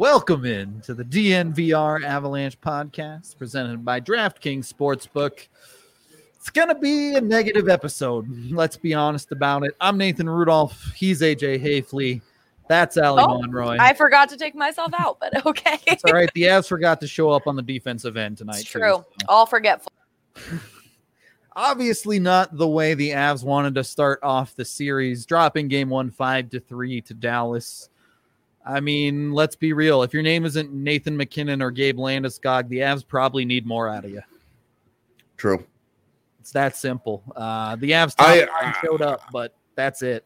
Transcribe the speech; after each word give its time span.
Welcome 0.00 0.46
in 0.46 0.80
to 0.86 0.94
the 0.94 1.04
DNVR 1.04 2.02
Avalanche 2.02 2.58
podcast 2.58 3.36
presented 3.36 3.84
by 3.84 4.00
DraftKings 4.00 4.72
Sportsbook. 4.72 5.46
It's 6.36 6.48
going 6.48 6.68
to 6.68 6.74
be 6.74 7.16
a 7.16 7.20
negative 7.20 7.68
episode. 7.68 8.26
Let's 8.50 8.78
be 8.78 8.94
honest 8.94 9.30
about 9.30 9.62
it. 9.64 9.76
I'm 9.78 9.98
Nathan 9.98 10.26
Rudolph. 10.26 10.90
He's 10.96 11.20
AJ 11.20 11.62
Haefele. 11.62 12.22
That's 12.66 12.96
Ali 12.96 13.22
Oh, 13.22 13.42
Monroy. 13.42 13.76
I 13.78 13.92
forgot 13.92 14.30
to 14.30 14.38
take 14.38 14.54
myself 14.54 14.90
out, 14.98 15.18
but 15.20 15.44
okay. 15.46 15.78
It's 15.86 16.02
all 16.06 16.14
right. 16.14 16.30
The 16.32 16.44
Avs 16.44 16.66
forgot 16.66 16.98
to 17.02 17.06
show 17.06 17.28
up 17.28 17.46
on 17.46 17.54
the 17.54 17.62
defensive 17.62 18.16
end 18.16 18.38
tonight. 18.38 18.60
It's 18.60 18.72
too, 18.72 18.78
true. 18.78 19.04
so. 19.04 19.06
All 19.28 19.44
forgetful. 19.44 19.92
Obviously, 21.54 22.18
not 22.18 22.56
the 22.56 22.66
way 22.66 22.94
the 22.94 23.10
Avs 23.10 23.44
wanted 23.44 23.74
to 23.74 23.84
start 23.84 24.20
off 24.22 24.56
the 24.56 24.64
series, 24.64 25.26
dropping 25.26 25.68
game 25.68 25.90
one 25.90 26.10
five 26.10 26.48
to 26.48 26.58
three 26.58 27.02
to 27.02 27.12
Dallas. 27.12 27.90
I 28.64 28.80
mean, 28.80 29.32
let's 29.32 29.56
be 29.56 29.72
real. 29.72 30.02
If 30.02 30.12
your 30.12 30.22
name 30.22 30.44
isn't 30.44 30.72
Nathan 30.72 31.16
MacKinnon 31.16 31.62
or 31.62 31.70
Gabe 31.70 31.96
Landeskog, 31.98 32.68
the 32.68 32.78
Avs 32.78 33.06
probably 33.06 33.44
need 33.44 33.66
more 33.66 33.88
out 33.88 34.04
of 34.04 34.10
you. 34.10 34.22
True. 35.36 35.64
It's 36.40 36.52
that 36.52 36.76
simple. 36.76 37.22
Uh, 37.34 37.76
the 37.76 37.92
Avs 37.92 38.14
I- 38.18 38.46
line 38.62 38.74
showed 38.84 39.02
up, 39.02 39.22
but 39.32 39.54
that's 39.74 40.02
it. 40.02 40.24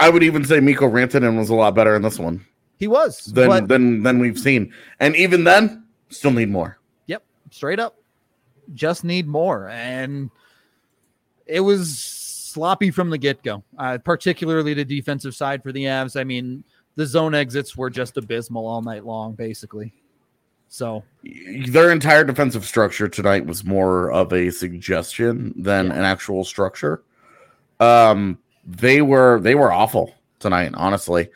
I 0.00 0.08
would 0.08 0.22
even 0.22 0.44
say 0.44 0.60
Mikko 0.60 0.88
Rantanen 0.88 1.36
was 1.36 1.50
a 1.50 1.54
lot 1.54 1.74
better 1.74 1.96
in 1.96 2.02
this 2.02 2.18
one 2.20 2.46
He 2.78 2.86
was, 2.86 3.24
than 3.24 3.48
but 3.48 3.68
than 3.68 4.04
than 4.04 4.20
we've 4.20 4.38
seen, 4.38 4.72
and 5.00 5.16
even 5.16 5.42
then, 5.42 5.84
still 6.08 6.30
need 6.30 6.50
more. 6.50 6.78
Yep, 7.06 7.24
straight 7.50 7.80
up. 7.80 7.98
Just 8.74 9.02
need 9.02 9.26
more. 9.26 9.68
And 9.68 10.30
it 11.46 11.60
was 11.60 11.98
sloppy 11.98 12.92
from 12.92 13.10
the 13.10 13.18
get 13.18 13.42
go, 13.42 13.64
uh, 13.76 13.98
particularly 13.98 14.72
the 14.72 14.84
defensive 14.84 15.34
side 15.34 15.64
for 15.64 15.72
the 15.72 15.84
Avs. 15.84 16.18
I 16.18 16.22
mean, 16.22 16.62
the 16.98 17.06
zone 17.06 17.32
exits 17.32 17.76
were 17.76 17.88
just 17.88 18.16
abysmal 18.16 18.66
all 18.66 18.82
night 18.82 19.06
long, 19.06 19.32
basically. 19.32 19.94
So, 20.66 21.04
Their 21.68 21.92
entire 21.92 22.24
defensive 22.24 22.64
structure 22.64 23.08
tonight 23.08 23.46
was 23.46 23.64
more 23.64 24.10
of 24.10 24.32
a 24.32 24.50
suggestion 24.50 25.54
than 25.56 25.86
Yeah. 25.86 25.94
an 25.94 26.02
actual 26.02 26.42
structure. 26.44 27.04
Um, 27.78 28.36
they 28.66 29.00
were 29.00 29.38
they 29.40 29.54
were 29.54 29.70
awful 29.72 30.12
tonight, 30.40 30.72
honestly. 30.74 31.30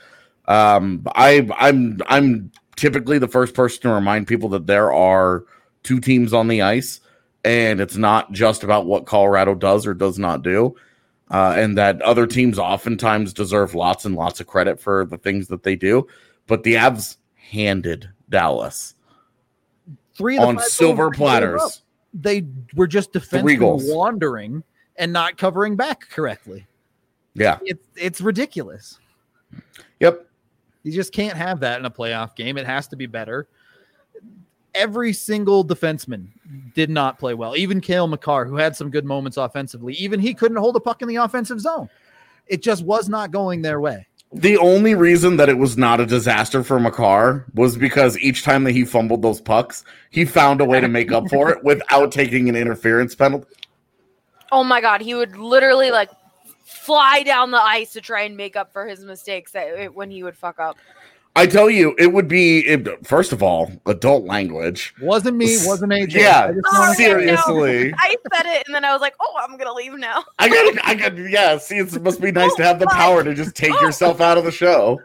Um, 0.49 1.07
I 1.15 1.49
I'm 1.57 1.99
I'm 2.09 2.51
typically 2.75 3.19
the 3.21 3.29
first 3.29 3.55
person 3.55 3.83
to 3.83 3.91
remind 3.91 4.27
people 4.27 4.49
that 4.49 4.67
there 4.67 4.93
are 4.93 5.45
two 5.85 6.01
teams 6.01 6.33
on 6.33 6.49
the 6.49 6.61
ice, 6.63 6.99
and 7.45 7.81
it's 7.81 7.97
not 7.97 8.33
just 8.33 8.65
about 8.65 8.87
what 8.87 9.07
Colorado 9.07 9.55
does 9.55 9.87
or 9.87 9.95
does 9.95 10.19
not 10.19 10.43
do. 10.43 10.75
Uh, 11.31 11.55
and 11.57 11.79
that 11.79 12.03
other 12.03 12.27
teams 12.27 12.59
oftentimes 12.59 13.33
deserve 13.33 13.75
lots 13.75 14.05
and 14.05 14.15
lots 14.15 14.41
of 14.41 14.47
credit 14.47 14.79
for 14.79 15.07
the 15.07 15.17
things 15.17 15.49
that 15.49 15.63
they 15.63 15.77
do. 15.77 16.07
But 16.47 16.63
the 16.63 16.75
Avs 16.75 17.17
handed 17.37 18.11
Dallas 18.29 18.95
three 20.15 20.37
of 20.37 20.43
the 20.43 20.49
on 20.49 20.59
silver 20.61 21.11
goals 21.11 21.13
they 21.13 21.19
gave 21.19 21.23
up, 21.23 21.59
platters. 21.59 21.83
They 22.15 22.47
were 22.75 22.87
just 22.87 23.13
defensively 23.13 23.93
wandering 23.93 24.63
and 24.97 25.13
not 25.13 25.39
covering 25.39 25.77
back 25.77 26.09
correctly. 26.11 26.67
Yeah. 27.35 27.59
It's 27.63 27.89
it's 27.97 28.21
ridiculous. 28.21 28.99
Yep. 30.01 30.27
You 30.83 30.93
just 30.93 31.13
can't 31.13 31.37
have 31.37 31.61
that 31.61 31.79
in 31.79 31.87
a 31.87 31.91
playoff 31.91 32.35
game. 32.37 32.59
It 32.59 32.67
has 32.67 32.89
to 32.89 32.97
be 32.97 33.07
better. 33.07 33.49
Every 34.75 35.13
single 35.13 35.65
defenseman 35.65 36.29
did 36.75 36.89
not 36.89 37.19
play 37.19 37.35
well. 37.35 37.57
Even 37.57 37.81
Cale 37.81 38.07
Makar, 38.07 38.47
who 38.47 38.57
had 38.57 38.75
some 38.75 38.91
good 38.91 39.05
moments 39.05 39.37
offensively, 39.37 39.95
even 39.95 40.19
he 40.19 40.35
couldn't 40.35 40.57
hold 40.57 40.77
a 40.77 40.81
puck 40.81 41.03
in 41.03 41.09
the 41.09 41.17
offensive 41.17 41.61
zone. 41.61 41.89
It 42.47 42.63
just 42.63 42.83
was 42.83 43.09
not 43.09 43.31
going 43.31 43.63
their 43.63 43.81
way. 43.81 44.07
The 44.35 44.57
only 44.57 44.95
reason 44.95 45.37
that 45.37 45.51
it 45.51 45.59
was 45.59 45.77
not 45.77 46.01
a 46.01 46.07
disaster 46.07 46.65
for 46.65 46.81
Makar 46.81 47.45
was 47.55 47.77
because 47.77 48.19
each 48.19 48.43
time 48.43 48.65
that 48.65 48.73
he 48.73 48.85
fumbled 48.85 49.21
those 49.21 49.43
pucks, 49.43 49.85
he 50.11 50.25
found 50.25 50.63
a 50.63 50.65
way 50.65 50.81
to 50.81 50.89
make 50.89 51.13
up 51.13 51.29
for 51.29 51.51
it 51.51 51.63
without 51.65 52.13
taking 52.13 52.49
an 52.49 52.57
interference 52.57 53.15
penalty. 53.15 53.47
Oh 54.51 54.65
my 54.65 54.81
god, 54.81 55.03
he 55.03 55.15
would 55.15 55.37
literally 55.37 55.91
like 55.91 56.11
fly 56.65 57.23
down 57.23 57.51
the 57.51 57.61
ice 57.61 57.93
to 57.93 58.01
try 58.01 58.23
and 58.23 58.35
make 58.35 58.57
up 58.57 58.73
for 58.73 58.87
his 58.87 59.05
mistakes 59.05 59.53
that, 59.53 59.95
when 59.95 60.11
he 60.11 60.23
would 60.23 60.37
fuck 60.37 60.59
up. 60.59 60.79
I 61.35 61.47
tell 61.47 61.71
you, 61.71 61.95
it 61.99 62.13
would 62.13 62.29
be 62.29 62.59
it, 62.61 63.07
first 63.07 63.33
of 63.33 63.43
all 63.43 63.73
adult 63.87 64.25
language. 64.25 64.95
Wasn't 65.01 65.35
me, 65.37 65.57
wasn't 65.65 65.93
AJ. 65.93 66.13
Yeah, 66.15 66.45
I 66.45 66.53
just 66.53 66.61
Oh, 66.71 66.79
wanna- 66.79 66.87
no. 66.89 66.95
seriously. 66.95 67.95
I 67.97 68.17
said 68.35 68.47
it 68.47 68.65
and 68.67 68.75
then 68.75 68.85
I 68.85 68.93
was 68.93 69.01
like, 69.01 69.15
oh, 69.19 69.35
I'm 69.41 69.57
gonna 69.57 69.73
leave 69.73 69.95
now. 69.95 70.25
I 70.39 70.49
got, 70.49 70.87
I 70.87 70.95
got, 70.95 71.17
yeah. 71.17 71.57
See, 71.57 71.79
it 71.79 72.03
must 72.03 72.21
be 72.21 72.33
nice 72.33 72.55
to 72.57 72.65
have 72.65 72.79
the 72.79 72.87
power 72.89 73.25
to 73.25 73.35
just 73.35 73.57
take 73.57 73.73
yourself 73.81 74.21
out 74.21 74.37
of 74.37 74.45
the 74.45 74.51
show. 74.53 75.01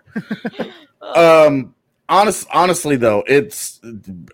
Um, 1.02 1.74
honest, 2.10 2.48
honestly, 2.54 2.96
though, 2.98 3.24
it's 3.28 3.80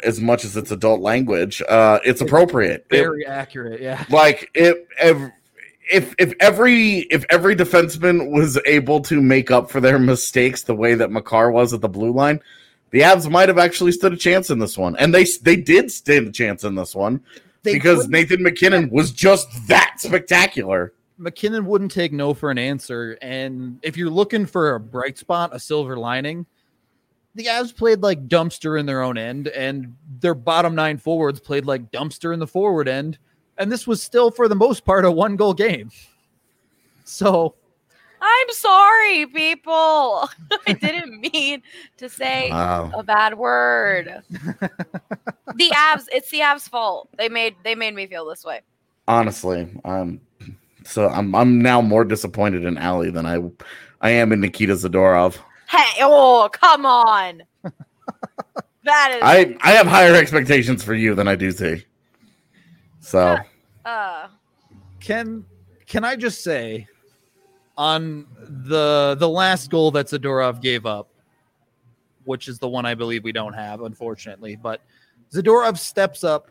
as 0.04 0.20
much 0.20 0.46
as 0.46 0.58
it's 0.58 0.72
adult 0.72 1.02
language, 1.02 1.62
uh, 1.70 2.00
it's 2.04 2.22
appropriate. 2.22 2.86
It- 2.90 2.98
very 2.98 3.26
accurate. 3.26 3.82
Yeah. 3.82 4.04
like 4.10 4.50
it. 4.56 4.88
if 5.00 5.32
if 5.92 6.14
if 6.18 6.34
every 6.40 7.00
if 7.12 7.26
every 7.30 7.56
defenseman 7.56 8.32
was 8.32 8.60
able 8.66 9.00
to 9.02 9.22
make 9.22 9.52
up 9.52 9.70
for 9.70 9.80
their 9.82 10.00
mistakes 10.00 10.64
the 10.64 10.76
way 10.76 10.96
that 10.96 11.12
Makar 11.12 11.52
was 11.52 11.74
at 11.74 11.82
the 11.82 11.90
blue 11.90 12.12
line, 12.12 12.40
the 12.92 13.02
Avs 13.02 13.30
might 13.30 13.50
have 13.50 13.58
actually 13.58 13.92
stood 13.92 14.14
a 14.14 14.18
chance 14.18 14.50
in 14.50 14.60
this 14.60 14.78
one, 14.78 14.96
and 14.98 15.14
they 15.14 15.26
they 15.42 15.56
did 15.56 15.92
stand 15.92 16.28
a 16.28 16.32
chance 16.32 16.64
in 16.64 16.76
this 16.76 16.96
one 16.96 17.22
They 17.64 17.74
because 17.74 17.98
couldn't- 18.02 18.12
Nathan 18.12 18.44
MacKinnon 18.44 18.90
was 18.90 19.12
just 19.12 19.48
that 19.68 19.96
spectacular. 19.98 20.94
MacKinnon 21.18 21.66
wouldn't 21.66 21.92
take 21.92 22.12
no 22.12 22.34
for 22.34 22.50
an 22.50 22.58
answer. 22.58 23.18
And 23.22 23.80
if 23.84 23.96
you're 23.98 24.10
looking 24.10 24.46
for 24.48 24.74
a 24.76 24.80
bright 24.80 25.18
spot, 25.18 25.52
a 25.54 25.60
silver 25.60 25.96
lining, 25.96 26.46
the 27.36 27.46
Avs 27.46 27.76
played 27.76 28.02
like 28.02 28.28
dumpster 28.28 28.80
in 28.80 28.86
their 28.86 29.02
own 29.04 29.18
end, 29.18 29.48
and 29.50 29.96
their 30.20 30.34
bottom 30.34 30.74
nine 30.76 30.98
forwards 30.98 31.40
played 31.40 31.66
like 31.66 31.92
dumpster 31.92 32.34
in 32.34 32.40
the 32.40 32.48
forward 32.48 32.88
end. 32.88 33.18
And 33.58 33.72
this 33.72 33.86
was 33.86 34.02
still, 34.02 34.32
for 34.32 34.48
the 34.48 34.56
most 34.56 34.84
part, 34.86 35.06
a 35.06 35.12
one 35.12 35.36
goal 35.36 35.54
game. 35.54 35.92
So 37.04 37.56
I'm 38.24 38.50
sorry, 38.52 39.26
people. 39.28 40.30
I 40.68 40.74
didn't 40.74 41.20
mean 41.34 41.62
to 41.98 42.08
say 42.08 42.50
Wow. 42.50 42.92
a 42.94 43.04
bad 43.04 43.38
word. 43.38 44.24
the 44.30 45.72
abs, 45.76 46.08
it's 46.12 46.30
the 46.30 46.42
abs 46.42 46.68
fault. 46.68 47.10
They 47.18 47.28
made 47.28 47.56
they 47.64 47.76
made 47.76 47.94
me 47.94 48.08
feel 48.08 48.26
this 48.26 48.46
way. 48.46 48.62
Honestly, 49.10 49.70
um, 49.84 50.22
so 50.86 51.10
I'm 51.10 51.36
I'm 51.36 51.62
now 51.62 51.82
more 51.82 52.06
disappointed 52.06 52.64
in 52.64 52.78
Ali 52.78 53.10
than 53.10 53.26
I 53.26 53.40
I 54.00 54.12
am 54.12 54.32
in 54.32 54.40
Nikita 54.40 54.74
Zadorov. 54.74 55.38
Hey, 55.70 56.00
oh, 56.02 56.50
come 56.54 56.86
on. 56.86 57.44
that 58.84 59.12
is 59.12 59.22
I 59.22 59.58
I 59.60 59.72
have 59.72 59.88
higher 59.88 60.16
expectations 60.16 60.82
for 60.82 60.94
you 60.94 61.14
than 61.14 61.28
I 61.28 61.36
do 61.36 61.52
see. 61.52 61.84
So. 63.04 63.38
uh 63.86 64.28
can 65.00 65.46
can 65.86 66.06
I 66.06 66.16
just 66.16 66.44
say 66.44 66.88
on 67.78 68.26
the 68.40 69.16
the 69.20 69.28
last 69.28 69.70
goal 69.70 69.92
that 69.92 70.08
Zadorov 70.08 70.62
gave 70.62 70.86
up, 70.86 71.10
which 72.24 72.48
is 72.48 72.60
the 72.60 72.68
one 72.68 72.86
I 72.86 72.96
believe 72.96 73.24
we 73.24 73.34
don't 73.34 73.54
have, 73.54 73.82
unfortunately, 73.82 74.56
but 74.56 74.82
Zadorov 75.34 75.78
steps 75.78 76.24
up 76.24 76.50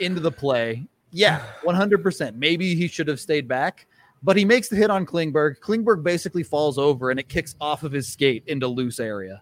into 0.00 0.20
the 0.20 0.32
play. 0.32 0.86
Yeah, 1.12 1.42
100%. 1.62 2.34
Maybe 2.34 2.74
he 2.74 2.88
should 2.88 3.08
have 3.08 3.20
stayed 3.20 3.46
back, 3.46 3.86
but 4.22 4.36
he 4.36 4.44
makes 4.44 4.68
the 4.68 4.76
hit 4.76 4.90
on 4.90 5.06
Klingberg. 5.06 5.60
Klingberg 5.60 6.02
basically 6.02 6.42
falls 6.42 6.78
over 6.78 7.10
and 7.10 7.20
it 7.20 7.28
kicks 7.28 7.54
off 7.60 7.84
of 7.84 7.92
his 7.92 8.08
skate 8.08 8.42
into 8.48 8.66
loose 8.66 8.98
area. 8.98 9.40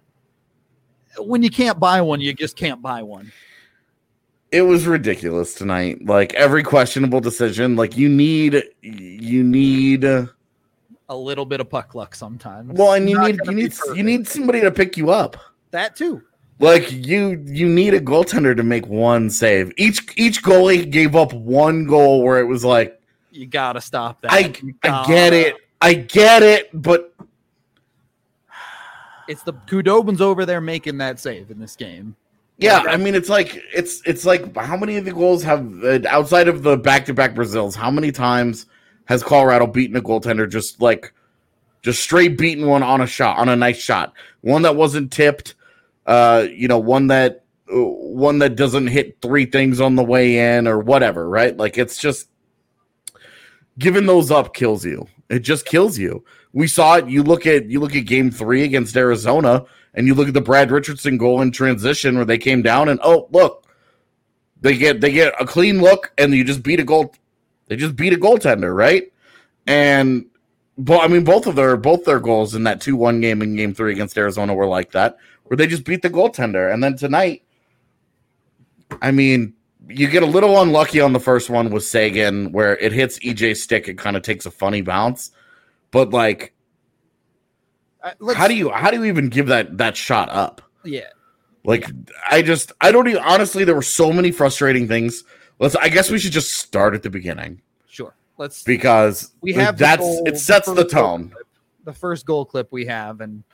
When 1.18 1.42
you 1.42 1.50
can't 1.50 1.80
buy 1.80 2.00
one, 2.02 2.20
you 2.20 2.34
just 2.34 2.56
can't 2.56 2.82
buy 2.82 3.02
one. 3.02 3.32
It 4.52 4.62
was 4.62 4.86
ridiculous 4.86 5.54
tonight. 5.54 6.04
Like 6.06 6.32
every 6.34 6.62
questionable 6.62 7.20
decision, 7.20 7.74
like 7.76 7.96
you 7.96 8.08
need 8.08 8.62
you 8.82 9.42
need 9.42 10.04
A 10.04 10.28
little 11.10 11.44
bit 11.44 11.60
of 11.60 11.68
puck 11.68 11.94
luck 11.94 12.14
sometimes. 12.14 12.72
well, 12.72 12.92
and 12.94 13.08
you 13.10 13.16
Not 13.16 13.26
need 13.26 13.40
you 13.44 13.50
be 13.50 13.54
need 13.54 13.74
you 13.94 14.02
need 14.04 14.28
somebody 14.28 14.60
to 14.60 14.70
pick 14.70 14.96
you 14.96 15.10
up. 15.10 15.36
that 15.72 15.96
too. 15.96 16.22
Like 16.60 16.92
you 16.92 17.42
you 17.46 17.68
need 17.68 17.94
a 17.94 18.00
goaltender 18.00 18.56
to 18.56 18.62
make 18.62 18.86
one 18.86 19.28
save. 19.28 19.72
Each 19.76 20.00
each 20.16 20.42
goalie 20.42 20.88
gave 20.88 21.16
up 21.16 21.32
one 21.32 21.84
goal 21.84 22.22
where 22.22 22.38
it 22.38 22.44
was 22.46 22.64
like 22.64 23.00
You 23.32 23.46
gotta 23.46 23.80
stop 23.80 24.20
that. 24.22 24.30
I 24.32 24.54
I 24.84 25.04
get 25.06 25.32
it. 25.32 25.56
I 25.82 25.94
get 25.94 26.42
it, 26.44 26.70
but 26.72 27.12
It's 29.26 29.42
the 29.42 29.52
Khudobin's 29.54 30.20
over 30.20 30.46
there 30.46 30.60
making 30.60 30.98
that 30.98 31.18
save 31.18 31.50
in 31.50 31.58
this 31.58 31.74
game. 31.74 32.14
Yeah, 32.58 32.84
I 32.86 32.96
mean 32.96 33.14
it's 33.14 33.28
like 33.28 33.62
it's 33.74 34.00
it's 34.06 34.24
like 34.24 34.56
how 34.56 34.76
many 34.76 34.96
of 34.96 35.04
the 35.04 35.12
goals 35.12 35.42
have 35.42 35.82
uh, 35.82 36.00
outside 36.08 36.46
of 36.46 36.62
the 36.62 36.76
back-to-back 36.76 37.34
Brazils, 37.34 37.74
how 37.74 37.90
many 37.90 38.12
times 38.12 38.66
has 39.06 39.22
Colorado 39.22 39.66
beaten 39.66 39.96
a 39.96 40.00
goaltender 40.00 40.48
just 40.48 40.80
like 40.80 41.12
just 41.82 42.00
straight 42.00 42.38
beaten 42.38 42.66
one 42.66 42.82
on 42.82 43.00
a 43.00 43.06
shot 43.06 43.38
on 43.38 43.48
a 43.48 43.56
nice 43.56 43.78
shot? 43.78 44.12
One 44.42 44.62
that 44.62 44.76
wasn't 44.76 45.12
tipped 45.12 45.54
uh 46.06 46.46
you 46.50 46.68
know 46.68 46.78
one 46.78 47.08
that 47.08 47.44
uh, 47.72 47.80
one 47.80 48.38
that 48.38 48.56
doesn't 48.56 48.88
hit 48.88 49.16
three 49.22 49.46
things 49.46 49.80
on 49.80 49.96
the 49.96 50.04
way 50.04 50.56
in 50.56 50.68
or 50.68 50.78
whatever 50.78 51.28
right? 51.28 51.56
Like 51.56 51.76
it's 51.76 51.98
just 51.98 52.28
giving 53.78 54.06
those 54.06 54.30
up 54.30 54.54
kills 54.54 54.84
you. 54.84 55.08
It 55.28 55.40
just 55.40 55.66
kills 55.66 55.98
you 55.98 56.24
We 56.54 56.68
saw 56.68 56.96
it. 56.96 57.08
You 57.08 57.24
look 57.24 57.46
at 57.46 57.68
you 57.68 57.80
look 57.80 57.96
at 57.96 58.06
game 58.06 58.30
three 58.30 58.62
against 58.62 58.96
Arizona, 58.96 59.64
and 59.92 60.06
you 60.06 60.14
look 60.14 60.28
at 60.28 60.34
the 60.34 60.40
Brad 60.40 60.70
Richardson 60.70 61.18
goal 61.18 61.42
in 61.42 61.50
transition 61.50 62.16
where 62.16 62.24
they 62.24 62.38
came 62.38 62.62
down 62.62 62.88
and 62.88 63.00
oh 63.02 63.28
look, 63.32 63.66
they 64.60 64.76
get 64.76 65.00
they 65.00 65.10
get 65.10 65.34
a 65.40 65.44
clean 65.44 65.82
look 65.82 66.12
and 66.16 66.32
you 66.32 66.44
just 66.44 66.62
beat 66.62 66.78
a 66.78 66.84
goal. 66.84 67.12
They 67.66 67.76
just 67.76 67.96
beat 67.96 68.12
a 68.12 68.16
goaltender, 68.16 68.74
right? 68.74 69.12
And 69.66 70.26
but 70.78 71.00
I 71.00 71.08
mean 71.08 71.24
both 71.24 71.48
of 71.48 71.56
their 71.56 71.76
both 71.76 72.04
their 72.04 72.20
goals 72.20 72.54
in 72.54 72.62
that 72.64 72.80
two 72.80 72.94
one 72.94 73.20
game 73.20 73.42
in 73.42 73.56
game 73.56 73.74
three 73.74 73.90
against 73.90 74.16
Arizona 74.16 74.54
were 74.54 74.66
like 74.66 74.92
that, 74.92 75.16
where 75.44 75.56
they 75.56 75.66
just 75.66 75.84
beat 75.84 76.02
the 76.02 76.10
goaltender. 76.10 76.72
And 76.72 76.84
then 76.84 76.96
tonight, 76.96 77.42
I 79.02 79.10
mean, 79.10 79.54
you 79.88 80.08
get 80.08 80.22
a 80.22 80.26
little 80.26 80.62
unlucky 80.62 81.00
on 81.00 81.12
the 81.12 81.20
first 81.20 81.50
one 81.50 81.70
with 81.70 81.84
Seguin, 81.84 82.52
where 82.52 82.76
it 82.76 82.92
hits 82.92 83.18
EJ 83.18 83.56
stick, 83.56 83.88
it 83.88 83.98
kind 83.98 84.16
of 84.16 84.22
takes 84.22 84.46
a 84.46 84.52
funny 84.52 84.82
bounce. 84.82 85.32
But 85.94 86.10
like, 86.10 86.52
Uh, 88.02 88.34
how 88.34 88.48
do 88.48 88.54
you 88.54 88.68
how 88.70 88.90
do 88.90 88.96
you 88.98 89.04
even 89.04 89.28
give 89.28 89.46
that 89.46 89.78
that 89.78 89.96
shot 89.96 90.28
up? 90.28 90.60
Yeah. 90.84 91.02
Like, 91.64 91.88
I 92.28 92.42
just 92.42 92.72
I 92.80 92.90
don't 92.90 93.06
even 93.08 93.22
honestly. 93.22 93.62
There 93.64 93.76
were 93.76 93.80
so 93.80 94.12
many 94.12 94.32
frustrating 94.32 94.88
things. 94.88 95.22
Let's. 95.60 95.76
I 95.76 95.88
guess 95.88 96.10
we 96.10 96.18
should 96.18 96.32
just 96.32 96.54
start 96.54 96.94
at 96.96 97.04
the 97.04 97.10
beginning 97.10 97.62
Sure. 97.86 98.12
Let's. 98.38 98.64
because 98.64 99.30
We 99.40 99.52
have 99.52 99.78
that's 99.78 100.00
goal- 100.00 100.24
it 100.26 100.36
sets 100.36 100.66
the 100.66 100.74
first 100.74 100.92
goal 100.94 101.02
tone. 101.18 101.28
clip- 101.30 101.46
The 101.84 101.92
first 101.92 102.26
goal 102.26 102.44
clip 102.44 102.68
we 102.72 102.86
have, 102.86 103.20
and 103.20 103.44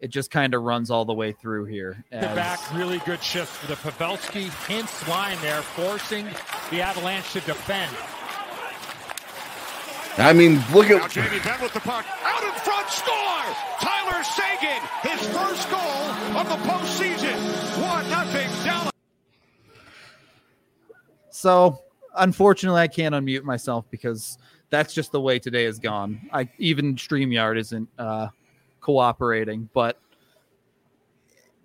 it 0.00 0.08
just 0.08 0.30
kind 0.30 0.54
of 0.54 0.62
runs 0.62 0.90
all 0.90 1.04
the 1.04 1.12
way 1.12 1.32
through 1.32 1.66
here. 1.66 2.02
The 2.10 2.16
as- 2.30 2.34
back, 2.34 2.74
really 2.74 2.98
good 3.04 3.22
shift 3.22 3.52
for 3.52 3.66
the 3.66 3.74
Pavelski 3.76 4.46
Hintz 4.66 5.06
line 5.06 5.36
there, 5.42 5.60
forcing 5.60 6.26
the 6.70 6.80
Avalanche 6.80 7.30
to 7.34 7.40
defend. 7.40 7.94
I 10.16 10.32
mean, 10.32 10.62
look 10.72 10.90
at. 10.90 10.98
Now 10.98 11.04
at 11.04 11.10
Jamie 11.10 11.40
Benn 11.40 11.60
with 11.60 11.72
the 11.72 11.80
puck. 11.80 12.06
Out 12.22 12.44
in 12.44 12.52
front, 12.60 12.88
score! 12.88 13.34
Tyler 13.80 14.22
Seguin, 14.22 14.80
his 15.02 15.20
first 15.34 15.68
goal 15.70 15.80
of 16.38 16.48
the 16.48 16.56
postseason. 16.68 17.34
1 17.82 18.10
nothing 18.10 18.48
Dallas. 18.64 18.90
So, 21.30 21.80
unfortunately, 22.16 22.80
I 22.80 22.86
can't 22.86 23.14
unmute 23.14 23.42
myself 23.42 23.86
because 23.90 24.38
that's 24.70 24.94
just 24.94 25.10
the 25.10 25.20
way 25.20 25.38
today 25.40 25.64
has 25.64 25.80
gone. 25.80 26.20
I 26.32 26.48
even 26.58 26.94
Streamyard 26.94 27.58
isn't 27.58 27.88
uh, 27.98 28.28
cooperating, 28.80 29.68
but 29.74 29.98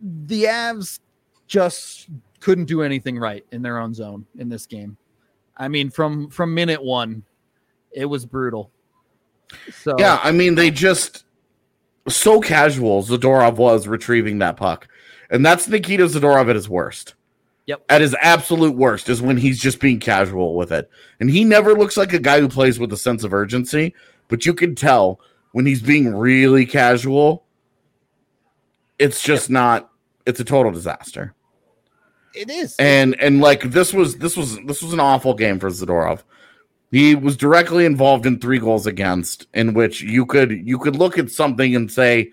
the 0.01 0.45
Avs 0.45 0.99
just 1.47 2.09
couldn't 2.39 2.65
do 2.65 2.81
anything 2.81 3.19
right 3.19 3.45
in 3.51 3.61
their 3.61 3.77
own 3.77 3.93
zone 3.93 4.25
in 4.37 4.49
this 4.49 4.65
game. 4.65 4.97
I 5.55 5.67
mean, 5.67 5.89
from 5.89 6.29
from 6.29 6.53
minute 6.53 6.83
one, 6.83 7.23
it 7.91 8.05
was 8.05 8.25
brutal. 8.25 8.71
So 9.71 9.95
yeah. 9.97 10.19
I 10.23 10.31
mean, 10.31 10.55
they 10.55 10.71
just 10.71 11.25
so 12.07 12.39
casual. 12.39 13.03
Zadorov 13.03 13.55
was 13.55 13.87
retrieving 13.87 14.39
that 14.39 14.57
puck, 14.57 14.87
and 15.29 15.45
that's 15.45 15.67
Nikita 15.67 16.05
Zadorov 16.05 16.49
at 16.49 16.55
his 16.55 16.69
worst. 16.69 17.15
Yep. 17.65 17.83
At 17.89 18.01
his 18.01 18.15
absolute 18.19 18.75
worst 18.75 19.09
is 19.09 19.21
when 19.21 19.37
he's 19.37 19.59
just 19.59 19.79
being 19.79 19.99
casual 19.99 20.55
with 20.55 20.71
it, 20.71 20.89
and 21.19 21.29
he 21.29 21.43
never 21.43 21.73
looks 21.73 21.97
like 21.97 22.13
a 22.13 22.19
guy 22.19 22.39
who 22.39 22.49
plays 22.49 22.79
with 22.79 22.91
a 22.93 22.97
sense 22.97 23.23
of 23.23 23.33
urgency. 23.33 23.93
But 24.27 24.45
you 24.45 24.53
can 24.53 24.75
tell 24.75 25.19
when 25.51 25.65
he's 25.65 25.81
being 25.81 26.15
really 26.15 26.65
casual. 26.65 27.45
It's 28.97 29.21
just 29.21 29.49
not. 29.49 29.91
It's 30.25 30.39
a 30.39 30.43
total 30.43 30.71
disaster. 30.71 31.33
it 32.35 32.49
is. 32.49 32.75
and 32.77 33.19
and 33.19 33.39
like 33.39 33.63
this 33.63 33.93
was 33.93 34.17
this 34.17 34.35
was 34.35 34.57
this 34.65 34.81
was 34.81 34.93
an 34.93 34.99
awful 34.99 35.33
game 35.33 35.59
for 35.59 35.69
Zadorov. 35.69 36.21
He 36.91 37.13
was 37.15 37.37
directly 37.37 37.85
involved 37.85 38.25
in 38.25 38.39
three 38.39 38.59
goals 38.59 38.87
against, 38.87 39.47
in 39.53 39.73
which 39.73 40.01
you 40.01 40.25
could 40.25 40.51
you 40.51 40.79
could 40.79 40.95
look 40.95 41.17
at 41.17 41.29
something 41.29 41.75
and 41.75 41.91
say, 41.91 42.31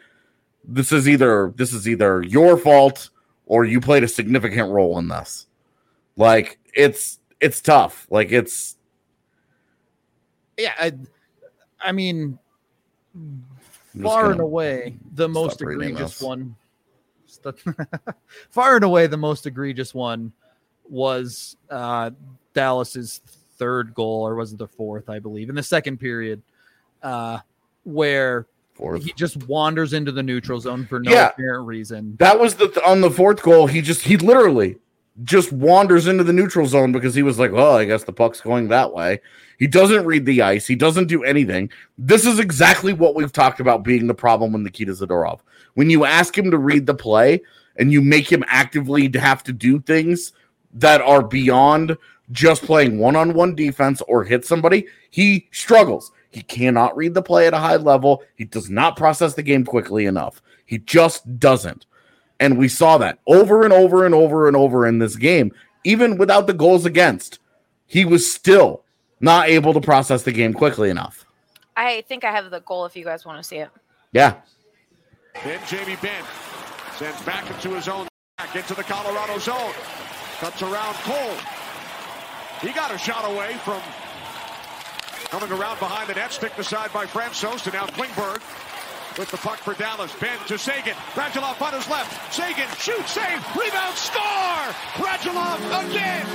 this 0.65 0.93
is 0.93 1.09
either 1.09 1.53
this 1.57 1.73
is 1.73 1.89
either 1.89 2.23
your 2.23 2.57
fault 2.57 3.11
or 3.47 3.65
you 3.65 3.81
played 3.81 4.03
a 4.03 4.09
significant 4.09 4.71
role 4.71 4.99
in 4.99 5.09
this. 5.09 5.47
Like 6.17 6.59
it's 6.75 7.21
it's 7.41 7.61
tough. 7.61 8.07
Like 8.11 8.33
it's 8.33 8.77
yeah, 10.57 10.73
I, 10.79 10.93
I 11.81 11.93
mean, 11.93 12.39
far 14.03 14.31
and 14.31 14.41
away 14.41 14.97
the 15.15 15.29
most 15.29 15.61
egregious 15.61 16.21
one. 16.21 16.57
Far 18.51 18.77
and 18.77 18.85
away 18.85 19.07
the 19.07 19.17
most 19.17 19.47
egregious 19.47 19.95
one 19.95 20.33
was 20.89 21.57
uh, 21.71 22.11
Dallas's 22.55 23.21
third 23.59 23.95
goal, 23.95 24.27
or 24.27 24.35
was 24.35 24.53
it 24.53 24.59
the 24.59 24.69
fourth? 24.69 25.09
I 25.09 25.19
believe 25.19 25.49
in 25.49 25.55
the 25.55 25.63
second 25.63 25.99
period, 25.99 26.43
uh, 27.03 27.39
where 27.85 28.47
fourth. 28.75 29.05
he 29.05 29.13
just 29.13 29.37
wanders 29.49 29.93
into 29.93 30.13
the 30.13 30.23
neutral 30.23 30.61
zone 30.61 30.87
for 30.87 31.01
no 31.01 31.11
Yeah. 31.11 31.29
apparent 31.29 31.67
reason. 31.67 32.17
That 32.19 32.39
was 32.39 32.55
the 32.55 32.83
on 32.87 33.01
the 33.01 33.11
fourth 33.11 33.43
goal. 33.43 33.67
He 33.67 33.81
just 33.81 34.03
he 34.03 34.17
literally 34.17 34.77
just 35.25 35.51
wanders 35.53 36.07
into 36.07 36.23
the 36.25 36.33
neutral 36.33 36.67
zone 36.67 36.93
because 36.93 37.15
he 37.15 37.23
was 37.23 37.39
like, 37.39 37.53
"Well, 37.53 37.75
I 37.77 37.85
guess 37.87 38.05
the 38.05 38.13
puck's 38.13 38.41
going 38.41 38.69
that 38.69 38.93
way." 38.93 39.21
He 39.59 39.67
doesn't 39.67 40.05
read 40.05 40.27
the 40.27 40.43
ice. 40.43 40.67
He 40.67 40.77
doesn't 40.77 41.07
do 41.07 41.25
anything. 41.25 41.71
This 41.97 42.27
is 42.27 42.39
exactly 42.39 42.93
what 42.93 43.15
we've 43.15 43.33
talked 43.33 43.59
about 43.61 43.83
being 43.83 44.07
the 44.07 44.15
problem 44.15 44.53
with 44.53 44.61
Nikita 44.61 44.93
Zadorov. 44.93 45.41
When 45.75 45.89
you 45.89 46.05
ask 46.05 46.37
him 46.37 46.51
to 46.51 46.59
read 46.59 46.85
the 46.85 46.95
play 46.95 47.41
and 47.77 47.91
you 47.91 48.03
make 48.03 48.31
him 48.31 48.45
actively 48.49 49.11
have 49.15 49.43
to 49.45 49.53
do 49.55 49.81
things 49.81 50.33
that 50.77 51.01
are 51.01 51.23
beyond 51.23 51.97
just 52.33 52.63
playing 52.63 52.99
one-on-one 52.99 53.55
defense 53.55 54.03
or 54.09 54.25
hit 54.25 54.45
somebody, 54.45 54.87
he 55.11 55.49
struggles. 55.53 56.13
He 56.31 56.43
cannot 56.43 56.97
read 56.97 57.15
the 57.15 57.23
play 57.23 57.47
at 57.47 57.55
a 57.55 57.59
high 57.59 57.77
level. 57.77 58.23
He 58.37 58.45
does 58.45 58.69
not 58.69 58.97
process 58.97 59.35
the 59.35 59.43
game 59.43 59.65
quickly 59.65 60.07
enough. 60.07 60.43
He 60.67 60.79
just 60.79 61.39
doesn't. 61.39 61.87
And 62.39 62.59
we 62.59 62.69
saw 62.69 62.99
that 62.99 63.21
over 63.27 63.63
and 63.63 63.73
over 63.73 64.05
and 64.05 64.15
over 64.15 64.47
and 64.47 64.57
over 64.57 64.87
in 64.87 64.99
this 64.99 65.17
game. 65.17 65.53
Even 65.85 66.19
without 66.19 66.47
the 66.47 66.53
goals 66.53 66.85
against, 66.85 67.39
he 67.87 68.05
was 68.05 68.31
still 68.31 68.83
not 69.21 69.49
able 69.49 69.73
to 69.73 69.81
process 69.81 70.25
the 70.25 70.33
game 70.33 70.53
quickly 70.53 70.91
enough. 70.91 71.25
I 71.77 72.03
think 72.09 72.25
I 72.25 72.33
have 72.33 72.51
the 72.51 72.61
goal 72.61 72.85
if 72.85 72.97
you 72.97 73.05
guys 73.05 73.25
want 73.25 73.39
to 73.39 73.45
see 73.45 73.57
it. 73.57 73.71
Yeah. 74.13 74.35
Then 75.45 75.61
Jamie 75.67 75.97
Benn 76.03 76.25
sends 76.97 77.23
back 77.23 77.49
into 77.51 77.75
his 77.77 77.89
own 77.89 78.09
back 78.37 78.55
into 78.57 78.75
the 78.75 78.83
Colorado 78.83 79.39
zone. 79.39 79.73
Cuts 80.41 80.61
around 80.61 80.95
Cole. 80.97 81.37
He 82.61 82.73
got 82.73 82.95
a 82.95 82.99
shot 82.99 83.25
away 83.25 83.55
from 83.65 83.81
coming 85.31 85.51
around 85.51 85.79
behind 85.79 86.11
the 86.11 86.15
net, 86.15 86.31
stick 86.31 86.57
aside 86.59 86.93
by 86.93 87.07
Francouz, 87.07 87.65
and 87.65 87.73
now 87.73 87.87
Klingberg 87.87 88.43
with 89.19 89.31
the 89.31 89.39
puck 89.39 89.57
for 89.57 89.73
Dallas. 89.75 90.13
Benn 90.21 90.39
to 90.47 90.59
Seguin. 90.59 90.93
Radulov 91.15 91.61
on 91.63 91.73
his 91.73 91.89
left. 91.89 92.35
Seguin 92.35 92.69
shoots, 92.79 93.13
save, 93.13 93.57
rebound, 93.57 93.97
score! 93.97 94.75
Radulov 95.03 95.89
again! 95.89 96.27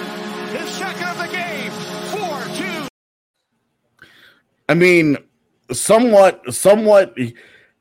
His 0.49 0.69
second 0.71 1.07
of 1.07 1.17
the 1.19 1.27
game. 1.27 1.71
4-2. 2.11 2.87
I 4.67 4.73
mean, 4.73 5.17
somewhat, 5.71 6.53
somewhat, 6.53 7.15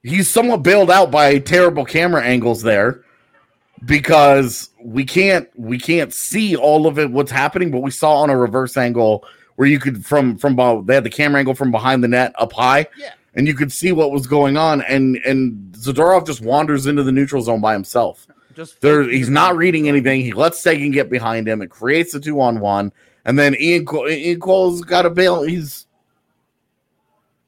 he's 0.02 0.28
somewhat 0.28 0.62
bailed 0.62 0.90
out 0.90 1.10
by 1.10 1.38
terrible 1.38 1.86
camera 1.86 2.22
angles 2.22 2.62
there 2.62 3.04
because 3.84 4.70
we 4.82 5.04
can't 5.04 5.48
we 5.58 5.78
can't 5.78 6.12
see 6.12 6.56
all 6.56 6.86
of 6.86 6.98
it 6.98 7.10
what's 7.10 7.30
happening, 7.30 7.70
but 7.70 7.80
we 7.80 7.90
saw 7.90 8.14
on 8.16 8.30
a 8.30 8.36
reverse 8.36 8.76
angle 8.76 9.24
where 9.56 9.68
you 9.68 9.78
could 9.78 10.04
from 10.04 10.36
from 10.38 10.56
they 10.86 10.94
had 10.94 11.04
the 11.04 11.10
camera 11.10 11.38
angle 11.38 11.54
from 11.54 11.70
behind 11.70 12.02
the 12.04 12.08
net 12.08 12.32
up 12.38 12.52
high, 12.52 12.86
Yeah. 12.98 13.12
and 13.34 13.46
you 13.46 13.54
could 13.54 13.72
see 13.72 13.92
what 13.92 14.10
was 14.12 14.26
going 14.26 14.56
on, 14.56 14.82
and 14.82 15.16
and 15.26 15.72
Zadorov 15.72 16.26
just 16.26 16.40
wanders 16.42 16.86
into 16.86 17.02
the 17.02 17.12
neutral 17.12 17.42
zone 17.42 17.60
by 17.60 17.72
himself. 17.72 18.26
Just 18.54 18.80
There, 18.80 19.02
he's 19.04 19.30
not 19.30 19.56
reading 19.56 19.88
anything. 19.88 20.20
He 20.22 20.32
lets 20.32 20.60
Seguin 20.60 20.90
get 20.90 21.08
behind 21.08 21.46
him. 21.48 21.62
It 21.62 21.68
creates 21.70 22.12
a 22.14 22.20
two 22.20 22.40
on 22.40 22.60
one, 22.60 22.92
and 23.24 23.38
then 23.38 23.54
Ian 23.58 23.86
Cole, 23.86 24.08
Ian 24.08 24.40
Cole's 24.40 24.82
got 24.82 25.06
a 25.06 25.10
bail. 25.10 25.42
He's 25.42 25.86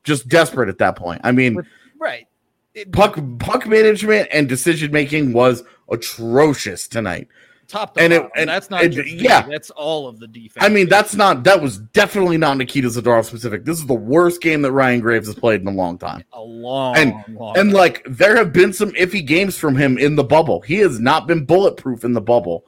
just 0.05 0.29
desperate 0.29 0.69
at 0.69 0.79
that 0.79 0.97
point. 0.97 1.21
I 1.25 1.33
mean, 1.33 1.63
right. 1.99 2.27
It- 2.75 2.91
puck 2.93 3.19
puck 3.39 3.67
management 3.67 4.29
and 4.33 4.49
decision 4.49 4.93
making 4.93 5.33
was 5.33 5.63
atrocious 5.93 6.89
tonight. 6.89 7.29
top 7.69 7.95
to 7.95 8.03
and 8.03 8.13
it- 8.13 8.29
and- 8.37 8.51
that's 8.51 8.69
not 8.71 8.83
just 8.91 9.09
yeah. 9.09 9.43
That's 9.49 9.71
all 9.71 10.07
of 10.07 10.19
the 10.19 10.27
defense. 10.27 10.65
I 10.65 10.69
mean, 10.69 10.89
that's 10.89 11.15
not 11.15 11.45
that 11.45 11.63
was 11.63 11.79
definitely 11.79 12.37
not 12.37 12.59
Nikita 12.59 12.89
Zadorov 12.89 13.25
specific. 13.25 13.65
This 13.65 13.79
is 13.79 13.87
the 13.87 13.95
worst 13.95 14.43
game 14.43 14.61
that 14.63 14.73
Ryan 14.73 15.01
Graves 15.01 15.27
has 15.27 15.37
played 15.37 15.61
in 15.63 15.67
a 15.69 15.71
long 15.71 15.97
time. 15.97 16.23
a 16.33 16.41
long, 16.41 16.97
and- 16.97 17.15
long. 17.31 17.57
And 17.57 17.73
like 17.73 18.03
there 18.07 18.37
have 18.37 18.53
been 18.53 18.73
some 18.73 18.91
iffy 18.93 19.25
games 19.25 19.57
from 19.57 19.77
him 19.77 19.97
in 19.97 20.17
the 20.17 20.25
bubble. 20.25 20.61
He 20.61 20.77
has 20.79 21.01
not 21.01 21.27
been 21.27 21.45
bulletproof 21.47 22.05
in 22.05 22.13
the 22.13 22.21
bubble. 22.21 22.67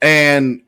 And 0.00 0.62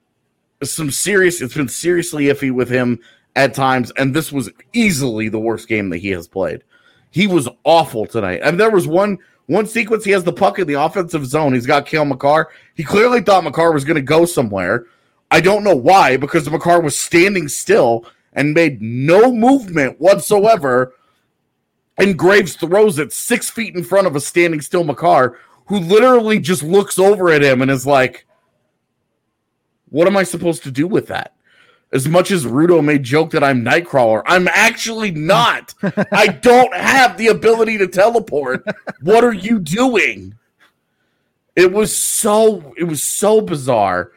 some 0.63 0.91
serious 0.91 1.41
it's 1.41 1.55
been 1.55 1.69
seriously 1.69 2.25
iffy 2.25 2.51
with 2.53 2.69
him 2.69 2.99
at 3.37 3.55
times 3.55 3.91
and 3.97 4.13
this 4.15 4.31
was 4.31 4.51
easily 4.75 5.29
the 5.31 5.39
worst 5.39 5.69
game 5.69 5.89
that 5.91 5.99
he 5.99 6.11
has 6.11 6.29
played. 6.29 6.63
He 7.13 7.27
was 7.27 7.49
awful 7.65 8.05
tonight. 8.07 8.41
And 8.45 8.61
there 8.61 8.71
was 8.71 8.87
one 8.87 9.19
one 9.51 9.67
sequence 9.67 10.05
he 10.05 10.13
has 10.13 10.23
the 10.23 10.33
puck 10.33 10.61
in 10.61 10.69
the 10.69 10.75
offensive 10.75 11.27
zone. 11.27 11.55
He's 11.55 11.67
got 11.67 11.85
Cale 11.85 12.05
Makar. 12.05 12.51
He 12.77 12.85
clearly 12.85 13.21
thought 13.21 13.43
Makar 13.43 13.73
was 13.73 13.85
going 13.85 13.97
to 13.97 14.01
go 14.01 14.25
somewhere. 14.25 14.87
I 15.29 15.41
don't 15.41 15.65
know 15.65 15.75
why 15.75 16.17
because 16.17 16.49
Makar 16.49 16.81
was 16.81 16.97
standing 16.97 17.49
still 17.49 18.07
and 18.33 18.55
made 18.55 18.81
no 18.81 19.33
movement 19.33 20.01
whatsoever 20.01 20.95
and 21.99 22.17
Graves 22.17 22.55
throws 22.55 23.01
it 23.01 23.13
six 23.13 23.51
feet 23.51 23.75
in 23.75 23.83
front 23.83 24.07
of 24.07 24.15
a 24.15 24.21
standing 24.21 24.61
still 24.61 24.85
Makar, 24.85 25.37
who 25.67 25.81
literally 25.81 26.39
just 26.39 26.63
looks 26.63 26.97
over 26.97 27.31
at 27.31 27.43
him 27.43 27.61
and 27.61 27.73
is 27.73 27.85
like, 27.85 28.27
"What 29.89 30.07
am 30.07 30.17
I 30.17 30.23
supposed 30.23 30.63
to 30.63 30.71
do 30.71 30.87
with 30.87 31.09
that?" 31.09 31.35
As 31.93 32.07
much 32.07 32.31
as 32.31 32.47
Rudo 32.47 32.85
may 32.85 32.99
joke 32.99 33.31
that 33.33 33.43
I'm 33.43 33.65
Nightcrawler, 33.65 34.23
I'm 34.25 34.47
actually 34.49 35.11
not. 35.11 35.75
I 36.13 36.29
don't 36.43 36.73
have 36.75 37.17
the 37.19 37.29
ability 37.29 37.79
to 37.79 37.89
teleport. 37.89 38.65
What 39.01 39.25
are 39.25 39.33
you 39.33 39.59
doing? 39.59 40.37
It 41.57 41.73
was 41.73 41.97
so 41.97 42.73
it 42.77 42.85
was 42.85 43.03
so 43.03 43.41
bizarre. 43.41 44.13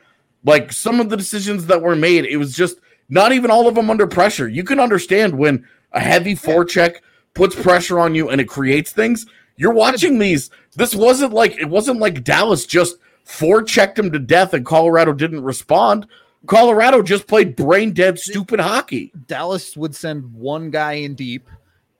Like 0.45 0.71
some 0.71 0.99
of 0.99 1.09
the 1.09 1.17
decisions 1.17 1.65
that 1.65 1.81
were 1.81 1.95
made, 1.95 2.25
it 2.25 2.37
was 2.37 2.55
just 2.55 2.77
not 3.09 3.31
even 3.31 3.49
all 3.49 3.67
of 3.67 3.75
them 3.75 3.89
under 3.89 4.05
pressure. 4.05 4.47
You 4.47 4.63
can 4.63 4.79
understand 4.79 5.37
when 5.37 5.67
a 5.93 5.99
heavy 5.99 6.35
forecheck 6.35 6.97
puts 7.33 7.55
pressure 7.55 7.99
on 7.99 8.13
you 8.13 8.29
and 8.29 8.39
it 8.39 8.47
creates 8.47 8.91
things. 8.91 9.25
You're 9.55 9.73
watching 9.73 10.19
these. 10.19 10.51
This 10.75 10.93
wasn't 10.93 11.33
like 11.33 11.57
it 11.57 11.69
wasn't 11.69 11.99
like 11.99 12.23
Dallas 12.23 12.65
just 12.65 12.97
forechecked 13.25 13.97
him 13.97 14.11
to 14.11 14.19
death 14.19 14.53
and 14.53 14.65
Colorado 14.65 15.13
didn't 15.13 15.43
respond. 15.43 16.07
Colorado 16.45 17.01
just 17.01 17.27
played 17.27 17.55
brain 17.55 17.93
dead, 17.93 18.19
stupid 18.19 18.59
hockey. 18.59 19.13
Dallas 19.27 19.77
would 19.77 19.95
send 19.95 20.33
one 20.33 20.69
guy 20.71 20.93
in 20.93 21.15
deep, 21.15 21.47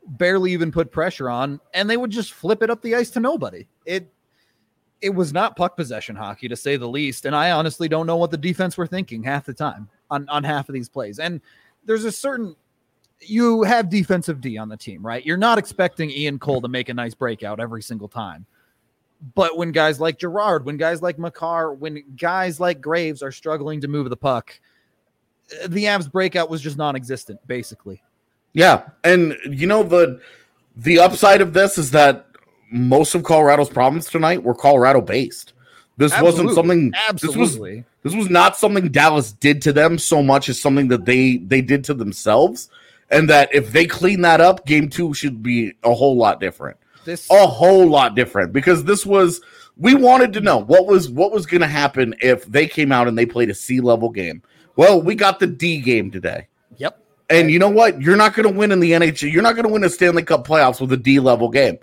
barely 0.06 0.52
even 0.52 0.72
put 0.72 0.92
pressure 0.92 1.30
on, 1.30 1.60
and 1.74 1.90
they 1.90 1.98
would 1.98 2.12
just 2.12 2.34
flip 2.34 2.62
it 2.62 2.70
up 2.70 2.82
the 2.82 2.96
ice 2.96 3.10
to 3.12 3.20
nobody. 3.20 3.66
It 3.86 4.12
it 5.02 5.14
was 5.14 5.34
not 5.34 5.58
puck 5.58 5.76
possession 5.76 6.16
hockey 6.16 6.48
to 6.48 6.56
say 6.56 6.78
the 6.78 6.88
least, 6.88 7.26
and 7.26 7.36
I 7.36 7.52
honestly 7.52 7.90
don't 7.90 8.08
know 8.08 8.18
what 8.18 8.32
the 8.32 8.38
defense 8.38 8.78
were 8.78 8.88
thinking 8.88 9.24
half 9.24 9.46
the 9.46 9.54
time 9.54 9.90
on 10.10 10.28
on 10.30 10.44
half 10.44 10.68
of 10.68 10.74
these 10.74 10.90
plays. 10.90 11.20
And 11.20 11.42
there's 11.86 12.06
a 12.06 12.12
certain 12.12 12.56
you 13.20 13.64
have 13.64 13.90
defensive 13.90 14.42
D 14.42 14.58
on 14.58 14.68
the 14.68 14.78
team, 14.78 15.06
right? 15.06 15.26
You're 15.26 15.38
not 15.38 15.58
expecting 15.58 16.10
Ian 16.10 16.40
Cole 16.40 16.62
to 16.62 16.68
make 16.68 16.90
a 16.90 16.94
nice 16.94 17.14
breakout 17.14 17.60
every 17.60 17.82
single 17.82 18.10
time. 18.10 18.46
But 19.36 19.58
when 19.58 19.72
guys 19.72 20.00
like 20.00 20.20
Gerard, 20.20 20.66
when 20.66 20.78
guys 20.78 21.02
like 21.02 21.18
Makar, 21.18 21.74
when 21.74 22.04
guys 22.18 22.60
like 22.60 22.82
Graves 22.82 23.24
are 23.24 23.32
struggling 23.32 23.82
to 23.82 23.88
move 23.88 24.10
the 24.10 24.18
puck, 24.18 24.60
uh, 25.64 25.68
the 25.68 25.86
Avs 25.86 26.12
breakout 26.12 26.50
was 26.50 26.62
just 26.62 26.78
non-existent, 26.78 27.40
basically. 27.48 28.02
Yeah, 28.54 28.84
and 29.04 29.38
you 29.50 29.66
know 29.66 29.84
the 29.84 30.20
the 30.76 31.00
upside 31.00 31.42
of 31.42 31.54
this 31.54 31.78
is 31.78 31.92
that 31.92 32.28
most 32.72 33.16
of 33.16 33.24
Colorado's 33.24 33.70
problems 33.70 34.08
tonight 34.10 34.44
were 34.44 34.56
Colorado 34.56 35.00
based. 35.00 35.54
This 35.98 36.12
Absolutely. 36.12 36.46
wasn't 36.46 36.56
something. 36.56 36.94
Absolutely. 37.08 37.76
This 38.04 38.14
was 38.14 38.14
this 38.14 38.16
was 38.16 38.30
not 38.30 38.58
something 38.58 38.90
Dallas 38.90 39.32
did 39.32 39.62
to 39.64 39.74
them 39.74 39.98
so 39.98 40.24
much 40.24 40.50
as 40.50 40.60
something 40.60 40.88
that 40.90 41.06
they 41.06 41.38
they 41.38 41.62
did 41.62 41.84
to 41.86 41.94
themselves, 41.94 42.70
and 43.10 43.30
that 43.30 43.54
if 43.54 43.72
they 43.72 43.86
clean 43.86 44.22
that 44.22 44.42
up, 44.42 44.66
game 44.66 44.90
two 44.90 45.14
should 45.14 45.44
be 45.44 45.74
a 45.84 45.94
whole 45.94 46.18
lot 46.18 46.40
different. 46.40 46.78
This 47.06 47.30
a 47.30 47.48
whole 47.48 47.88
lot 47.88 48.16
different 48.16 48.54
because 48.54 48.84
this 48.84 49.06
was 49.06 49.42
we 49.78 49.96
wanted 49.96 50.34
to 50.34 50.42
know 50.42 50.58
what 50.58 50.86
was 50.88 51.10
what 51.10 51.32
was 51.32 51.46
going 51.46 51.62
to 51.62 51.68
happen 51.68 52.16
if 52.22 52.46
they 52.46 52.68
came 52.68 52.92
out 52.92 53.08
and 53.08 53.18
they 53.18 53.26
played 53.26 53.50
a 53.50 53.56
C 53.56 53.80
level 53.80 54.10
game. 54.10 54.42
Well, 54.76 55.02
we 55.02 55.16
got 55.16 55.40
the 55.40 55.48
D 55.48 55.80
game 55.82 56.12
today. 56.12 56.48
Yep. 56.78 57.00
And 57.30 57.52
you 57.52 57.60
know 57.60 57.70
what? 57.70 58.02
You're 58.02 58.16
not 58.16 58.36
going 58.36 58.52
to 58.52 58.58
win 58.58 58.72
in 58.72 58.80
the 58.80 58.92
NHL. 58.92 59.32
You're 59.32 59.44
not 59.44 59.56
going 59.56 59.68
to 59.68 59.74
win 59.74 59.84
a 59.84 59.90
Stanley 59.90 60.24
Cup 60.24 60.48
playoffs 60.48 60.82
with 60.82 60.92
a 60.94 60.98
D 60.98 61.20
level 61.20 61.50
game. 61.50 61.78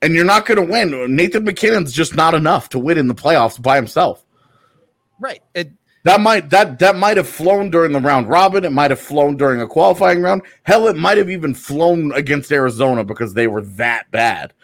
And 0.00 0.14
you're 0.14 0.24
not 0.24 0.46
going 0.46 0.64
to 0.64 0.72
win. 0.72 1.16
Nathan 1.16 1.44
MacKinnon's 1.44 1.92
just 1.92 2.14
not 2.14 2.34
enough 2.34 2.68
to 2.70 2.78
win 2.78 2.98
in 2.98 3.08
the 3.08 3.14
playoffs 3.14 3.60
by 3.60 3.74
himself. 3.74 4.24
Right. 5.18 5.42
It 5.54 5.72
That 6.08 6.22
might 6.22 6.48
that 6.48 6.78
that 6.78 6.96
might 6.96 7.18
have 7.18 7.28
flown 7.28 7.68
during 7.68 7.92
the 7.92 8.00
round 8.00 8.30
robin. 8.30 8.64
It 8.64 8.72
might 8.72 8.90
have 8.90 8.98
flown 8.98 9.36
during 9.36 9.60
a 9.60 9.66
qualifying 9.66 10.22
round. 10.22 10.40
Hell, 10.62 10.88
it 10.88 10.96
might 10.96 11.18
have 11.18 11.28
even 11.28 11.52
flown 11.52 12.12
against 12.12 12.50
Arizona 12.50 13.04
because 13.04 13.34
they 13.34 13.46
were 13.46 13.60
that 13.60 14.10
bad. 14.10 14.54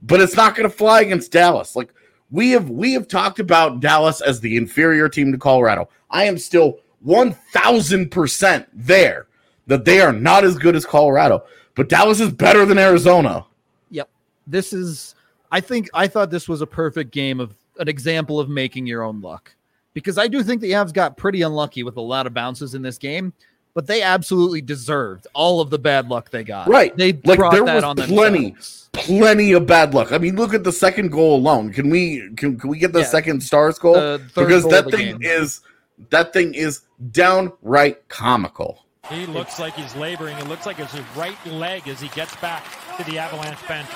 But 0.00 0.22
it's 0.22 0.36
not 0.36 0.56
going 0.56 0.66
to 0.66 0.74
fly 0.74 1.02
against 1.02 1.32
Dallas. 1.32 1.76
Like 1.76 1.92
we 2.30 2.52
have 2.52 2.70
we 2.70 2.94
have 2.94 3.08
talked 3.08 3.40
about 3.40 3.80
Dallas 3.80 4.22
as 4.22 4.40
the 4.40 4.56
inferior 4.56 5.06
team 5.10 5.32
to 5.32 5.36
Colorado. 5.36 5.90
I 6.10 6.24
am 6.24 6.38
still 6.38 6.78
one 7.00 7.32
thousand 7.52 8.10
percent 8.10 8.66
there 8.72 9.26
that 9.66 9.84
they 9.84 10.00
are 10.00 10.14
not 10.14 10.44
as 10.44 10.56
good 10.56 10.76
as 10.76 10.86
Colorado. 10.86 11.44
But 11.74 11.90
Dallas 11.90 12.20
is 12.20 12.32
better 12.32 12.64
than 12.64 12.78
Arizona. 12.78 13.44
Yep. 13.90 14.08
This 14.46 14.72
is 14.72 15.14
I 15.52 15.60
think 15.60 15.90
I 15.92 16.08
thought 16.08 16.30
this 16.30 16.48
was 16.48 16.62
a 16.62 16.66
perfect 16.66 17.10
game 17.10 17.38
of 17.38 17.54
an 17.78 17.86
example 17.86 18.40
of 18.40 18.48
making 18.48 18.86
your 18.86 19.02
own 19.02 19.20
luck. 19.20 19.52
Because 19.96 20.18
I 20.18 20.28
do 20.28 20.42
think 20.42 20.60
the 20.60 20.72
Avs 20.72 20.92
got 20.92 21.16
pretty 21.16 21.40
unlucky 21.40 21.82
with 21.82 21.96
a 21.96 22.02
lot 22.02 22.26
of 22.26 22.34
bounces 22.34 22.74
in 22.74 22.82
this 22.82 22.98
game, 22.98 23.32
but 23.72 23.86
they 23.86 24.02
absolutely 24.02 24.60
deserved 24.60 25.26
all 25.32 25.62
of 25.62 25.70
the 25.70 25.78
bad 25.78 26.08
luck 26.10 26.28
they 26.28 26.44
got. 26.44 26.68
Right. 26.68 26.94
They 26.94 27.14
Like, 27.24 27.38
brought 27.38 27.52
there 27.52 27.64
that 27.64 27.74
was 27.76 27.82
on 27.84 27.96
plenty. 27.96 28.50
themselves. 28.50 28.90
Plenty 28.92 29.52
of 29.52 29.66
bad 29.66 29.94
luck. 29.94 30.12
I 30.12 30.18
mean, 30.18 30.36
look 30.36 30.52
at 30.52 30.64
the 30.64 30.70
second 30.72 31.12
goal 31.12 31.36
alone. 31.36 31.72
Can 31.72 31.88
we 31.88 32.28
can, 32.36 32.58
can 32.58 32.68
we 32.68 32.78
get 32.78 32.92
the 32.92 32.98
Yeah. 33.00 33.04
second 33.06 33.42
stars 33.42 33.78
goal? 33.78 34.18
Because 34.34 34.64
goal 34.64 34.70
that 34.72 34.90
thing 34.90 35.12
game. 35.12 35.22
is 35.22 35.62
that 36.10 36.34
thing 36.34 36.52
is 36.52 36.82
downright 37.12 38.06
comical. 38.10 38.84
He 39.10 39.24
looks 39.24 39.58
like 39.58 39.72
he's 39.76 39.96
laboring. 39.96 40.36
It 40.36 40.46
looks 40.46 40.66
like 40.66 40.78
it's 40.78 40.92
his 40.92 41.04
right 41.16 41.38
leg 41.46 41.88
as 41.88 42.02
he 42.02 42.08
gets 42.08 42.36
back 42.36 42.64
to 42.98 43.04
the 43.10 43.18
Avalanche 43.18 43.66
bench. 43.66 43.88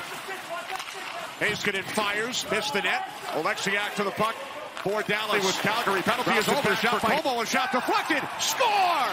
Heiskanen 1.41 1.85
fires, 1.85 2.47
missed 2.51 2.73
the 2.73 2.81
net. 2.81 3.07
Oleksiak 3.33 3.95
to 3.97 4.05
the 4.05 4.11
puck 4.13 4.35
for 4.83 5.03
Dallas. 5.03 5.45
With 5.45 5.57
Calgary, 5.59 6.03
penalty 6.03 6.33
is 6.33 6.49
over. 6.49 6.75
Shot 6.77 7.01
for 7.01 7.07
Comeau, 7.09 7.43
a 7.43 7.47
shot 7.47 7.73
deflected. 7.73 8.23
Score! 8.39 9.11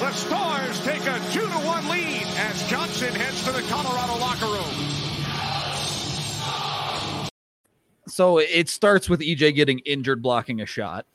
The 0.00 0.12
Stars 0.12 0.84
take 0.84 1.02
a 1.06 1.18
2 1.32 1.40
to 1.40 1.46
1 1.46 1.88
lead 1.88 2.26
as 2.38 2.62
Johnson 2.68 3.14
heads 3.14 3.42
to 3.44 3.52
the 3.52 3.62
Colorado 3.62 4.18
locker 4.18 4.46
room. 4.46 4.88
So 8.08 8.38
it 8.38 8.68
starts 8.68 9.08
with 9.08 9.20
EJ 9.20 9.54
getting 9.54 9.78
injured 9.80 10.20
blocking 10.22 10.60
a 10.60 10.66
shot. 10.66 11.06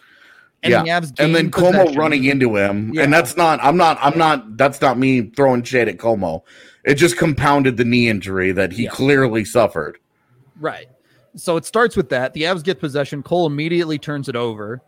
yeah, 0.64 0.82
the 0.84 1.14
and 1.20 1.36
then 1.36 1.46
gain 1.50 1.52
Comeau 1.52 1.72
possession. 1.82 1.96
running 2.00 2.24
into 2.26 2.56
him, 2.56 2.92
Yeah. 2.94 3.04
and 3.04 3.14
that's 3.14 3.38
not. 3.38 3.60
I'm 3.62 3.78
not. 3.78 3.98
I'm 4.02 4.18
not. 4.18 4.58
That's 4.58 4.82
not 4.82 4.98
me 4.98 5.22
throwing 5.22 5.64
shade 5.64 5.88
at 5.90 5.98
Comeau. 5.98 6.42
It 6.84 6.96
just 6.96 7.18
compounded 7.18 7.78
the 7.78 7.86
knee 7.86 8.08
injury 8.10 8.52
that 8.54 8.72
he 8.72 8.84
Yeah. 8.86 8.90
clearly 8.92 9.46
suffered. 9.46 10.00
Right. 10.60 10.88
So 11.36 11.58
it 11.58 11.66
starts 11.66 11.96
with 11.96 12.10
that. 12.10 12.34
The 12.34 12.44
Avs 12.44 12.64
get 12.64 12.80
possession. 12.80 13.22
Cole 13.24 13.46
immediately 13.48 13.98
turns 14.00 14.28
it 14.30 14.36
over. 14.36 14.82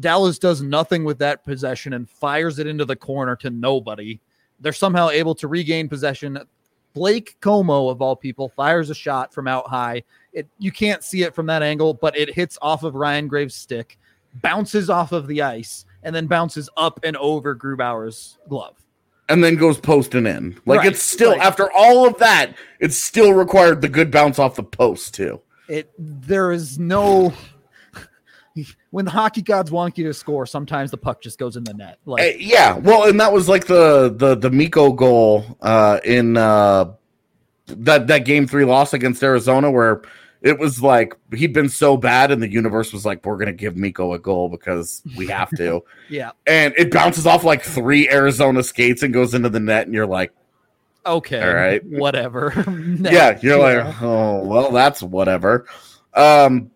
Dallas 0.00 0.38
does 0.38 0.60
nothing 0.60 1.04
with 1.04 1.18
that 1.18 1.44
possession 1.44 1.92
and 1.92 2.08
fires 2.10 2.58
it 2.58 2.66
into 2.66 2.84
the 2.84 2.96
corner 2.96 3.36
to 3.36 3.50
nobody. 3.50 4.18
They're 4.60 4.72
somehow 4.72 5.10
able 5.10 5.34
to 5.36 5.46
regain 5.48 5.88
possession. 5.88 6.38
Blake 6.94 7.36
Comeau, 7.40 7.90
of 7.90 8.02
all 8.02 8.16
people, 8.16 8.48
fires 8.48 8.90
a 8.90 8.94
shot 8.94 9.32
from 9.32 9.46
out 9.46 9.68
high. 9.68 10.02
It 10.32 10.48
you 10.58 10.72
can't 10.72 11.02
see 11.04 11.22
it 11.22 11.34
from 11.34 11.46
that 11.46 11.62
angle, 11.62 11.94
but 11.94 12.16
it 12.16 12.34
hits 12.34 12.58
off 12.62 12.82
of 12.82 12.94
Ryan 12.94 13.28
Graves' 13.28 13.54
stick, 13.54 13.98
bounces 14.42 14.90
off 14.90 15.12
of 15.12 15.26
the 15.26 15.42
ice, 15.42 15.84
and 16.02 16.14
then 16.14 16.26
bounces 16.26 16.68
up 16.76 17.00
and 17.04 17.16
over 17.16 17.54
Grubauer's 17.56 18.38
glove. 18.48 18.76
and 19.28 19.42
then 19.42 19.56
goes 19.56 19.78
posting 19.80 20.26
in. 20.26 20.60
Like 20.66 20.80
Right, 20.80 20.92
it's 20.92 21.02
still 21.02 21.32
right. 21.32 21.40
after 21.40 21.70
all 21.72 22.06
of 22.06 22.18
that, 22.18 22.54
it 22.80 22.92
still 22.92 23.32
required 23.32 23.80
the 23.80 23.88
good 23.88 24.10
bounce 24.10 24.38
off 24.38 24.56
the 24.56 24.62
post 24.62 25.14
too. 25.14 25.40
It 25.68 25.90
there 25.98 26.52
is 26.52 26.78
no 26.78 27.32
when 28.90 29.04
the 29.04 29.10
hockey 29.10 29.42
gods 29.42 29.70
want 29.70 29.98
you 29.98 30.04
to 30.04 30.14
score 30.14 30.46
sometimes 30.46 30.90
the 30.90 30.96
puck 30.96 31.20
just 31.20 31.38
goes 31.38 31.56
in 31.56 31.64
the 31.64 31.74
net 31.74 31.98
like 32.06 32.22
Uh, 32.22 32.36
yeah, 32.38 32.76
well, 32.76 33.08
and 33.08 33.18
that 33.20 33.32
was 33.32 33.48
like 33.48 33.66
the 33.66 34.14
the 34.16 34.36
the 34.36 34.50
Mikko 34.50 34.92
goal 34.92 35.58
uh, 35.60 36.00
in 36.04 36.36
uh, 36.36 36.92
that 37.66 38.06
that 38.06 38.24
game 38.24 38.46
three 38.46 38.64
loss 38.64 38.92
against 38.92 39.22
Arizona, 39.22 39.70
where 39.70 40.02
it 40.42 40.58
was 40.58 40.82
like 40.82 41.16
he'd 41.34 41.52
been 41.52 41.68
so 41.68 41.96
bad, 41.96 42.30
and 42.30 42.40
the 42.40 42.50
universe 42.50 42.92
was 42.92 43.04
like, 43.04 43.24
"We're 43.24 43.38
gonna 43.38 43.52
give 43.52 43.76
Mikko 43.76 44.12
a 44.12 44.18
goal 44.18 44.48
because 44.48 45.02
we 45.16 45.26
have 45.28 45.50
to," 45.56 45.82
yeah. 46.08 46.30
And 46.46 46.74
it 46.76 46.92
bounces 46.92 47.26
off 47.26 47.42
like 47.42 47.62
three 47.62 48.08
Arizona 48.08 48.62
skates 48.62 49.02
and 49.02 49.12
goes 49.12 49.34
into 49.34 49.48
the 49.48 49.60
net, 49.60 49.86
and 49.86 49.94
you're 49.94 50.06
like, 50.06 50.32
okay 51.06 51.42
All 51.42 51.54
right. 51.54 51.84
whatever 51.84 52.52
"Yeah," 53.00 53.38
you're 53.42 53.58
like, 53.58 54.02
"Oh, 54.02 54.44
well, 54.44 54.70
that's 54.70 55.02
whatever." 55.02 55.66
Um, 56.14 56.70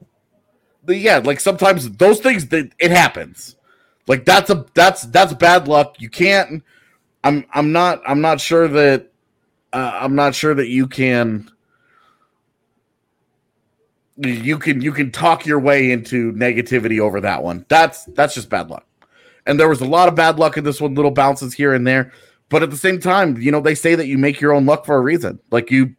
but 0.85 0.97
yeah, 0.97 1.18
like 1.18 1.40
sometimes 1.40 1.90
those 1.92 2.20
things 2.20 2.49
that 2.49 2.73
it 2.78 2.90
happens. 2.90 3.56
Like 4.06 4.25
that's 4.25 4.49
a 4.50 4.64
that's 4.75 5.02
that's 5.02 5.35
bad 5.35 5.68
luck. 5.68 5.97
You 6.00 6.08
can't. 6.08 6.64
I'm 7.23 7.44
I'm 7.52 7.73
not 7.73 8.00
I'm 8.06 8.20
not 8.20 8.40
sure 8.40 8.66
that 8.68 9.12
uh, 9.73 9.99
I'm 10.00 10.14
not 10.14 10.35
sure 10.35 10.54
that 10.54 10.68
you 10.68 10.87
can. 10.87 11.50
You 14.16 14.58
can 14.58 14.80
you 14.80 14.92
can 14.92 15.12
talk 15.12 15.47
your 15.47 15.61
way 15.61 15.92
into 15.92 16.32
negativity 16.32 16.99
over 16.99 17.20
that 17.20 17.42
one. 17.42 17.66
That's 17.68 18.06
that's 18.06 18.35
just 18.35 18.49
bad 18.49 18.70
luck. 18.70 18.87
And 19.47 19.61
there 19.61 19.68
was 19.68 19.80
a 19.80 19.87
lot 19.87 20.08
of 20.08 20.14
bad 20.14 20.38
luck 20.38 20.56
in 20.56 20.64
this 20.64 20.80
one, 20.80 20.94
little 20.94 21.11
bounces 21.11 21.54
here 21.54 21.75
and 21.75 21.87
there. 21.87 22.12
But 22.50 22.62
at 22.62 22.71
the 22.71 22.76
same 22.76 22.99
time, 22.99 23.37
you 23.37 23.52
know, 23.52 23.61
they 23.61 23.75
say 23.75 23.95
that 23.95 24.07
you 24.07 24.17
make 24.17 24.40
your 24.40 24.55
own 24.55 24.64
luck 24.64 24.87
for 24.87 24.97
a 24.97 25.00
reason. 25.00 25.38
Like 25.50 25.71
you 25.71 25.95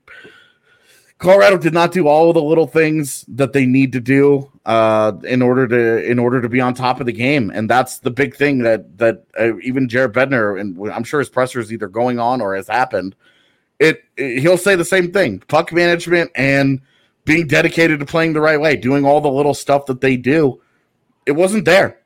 Colorado 1.19 1.57
did 1.57 1.73
not 1.73 1.91
do 1.91 2.07
all 2.07 2.29
of 2.29 2.33
the 2.33 2.41
little 2.41 2.65
things 2.65 3.25
that 3.27 3.51
they 3.51 3.65
need 3.65 3.91
to 3.91 3.99
do 3.99 4.49
uh, 4.65 5.11
in 5.25 5.41
order 5.41 5.67
to 5.67 6.09
in 6.09 6.17
order 6.17 6.41
to 6.41 6.47
be 6.47 6.61
on 6.61 6.73
top 6.73 7.01
of 7.01 7.05
the 7.05 7.11
game, 7.11 7.51
and 7.53 7.69
that's 7.69 7.99
the 7.99 8.09
big 8.09 8.35
thing 8.35 8.59
that 8.59 8.97
that 8.97 9.25
uh, 9.37 9.57
even 9.59 9.89
Jared 9.89 10.13
Bednar 10.13 10.59
and 10.59 10.91
I'm 10.91 11.03
sure 11.03 11.19
his 11.19 11.29
presser 11.29 11.59
is 11.59 11.73
either 11.73 11.89
going 11.89 12.19
on 12.19 12.39
or 12.39 12.55
has 12.55 12.69
happened. 12.69 13.15
It, 13.79 14.01
it 14.15 14.39
he'll 14.39 14.57
say 14.57 14.75
the 14.75 14.85
same 14.85 15.11
thing: 15.11 15.39
puck 15.49 15.73
management 15.73 16.31
and 16.35 16.81
being 17.25 17.47
dedicated 17.47 17.99
to 17.99 18.05
playing 18.05 18.31
the 18.31 18.41
right 18.41 18.59
way, 18.59 18.77
doing 18.77 19.03
all 19.03 19.19
the 19.19 19.29
little 19.29 19.53
stuff 19.53 19.87
that 19.87 19.99
they 19.99 20.15
do. 20.15 20.61
It 21.25 21.33
wasn't 21.33 21.65
there. 21.65 21.99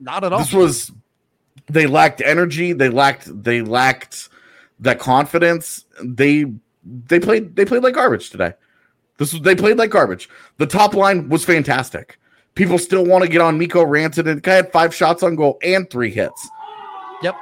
Not 0.00 0.24
at 0.24 0.32
all. 0.32 0.38
This 0.38 0.54
was 0.54 0.92
they 1.68 1.86
lacked 1.86 2.20
energy. 2.20 2.72
They 2.72 2.88
lacked 2.88 3.42
they 3.42 3.62
lacked 3.62 4.28
that 4.80 4.98
confidence. 4.98 5.84
They 6.02 6.46
they 6.84 7.20
played 7.20 7.56
they 7.56 7.64
played 7.64 7.82
like 7.82 7.94
garbage 7.94 8.30
today. 8.30 8.54
This 9.18 9.32
was 9.32 9.42
they 9.42 9.54
played 9.54 9.78
like 9.78 9.90
garbage. 9.90 10.28
The 10.58 10.66
top 10.66 10.94
line 10.94 11.28
was 11.28 11.44
fantastic. 11.44 12.18
People 12.54 12.78
still 12.78 13.04
want 13.04 13.22
to 13.22 13.28
get 13.28 13.40
on 13.40 13.58
Mikko 13.58 13.84
Rantanen. 13.84 14.36
The 14.36 14.40
guy 14.40 14.54
had 14.54 14.72
five 14.72 14.94
shots 14.94 15.22
on 15.22 15.36
goal 15.36 15.58
and 15.62 15.88
three 15.90 16.10
hits. 16.10 16.48
Yep. 17.22 17.36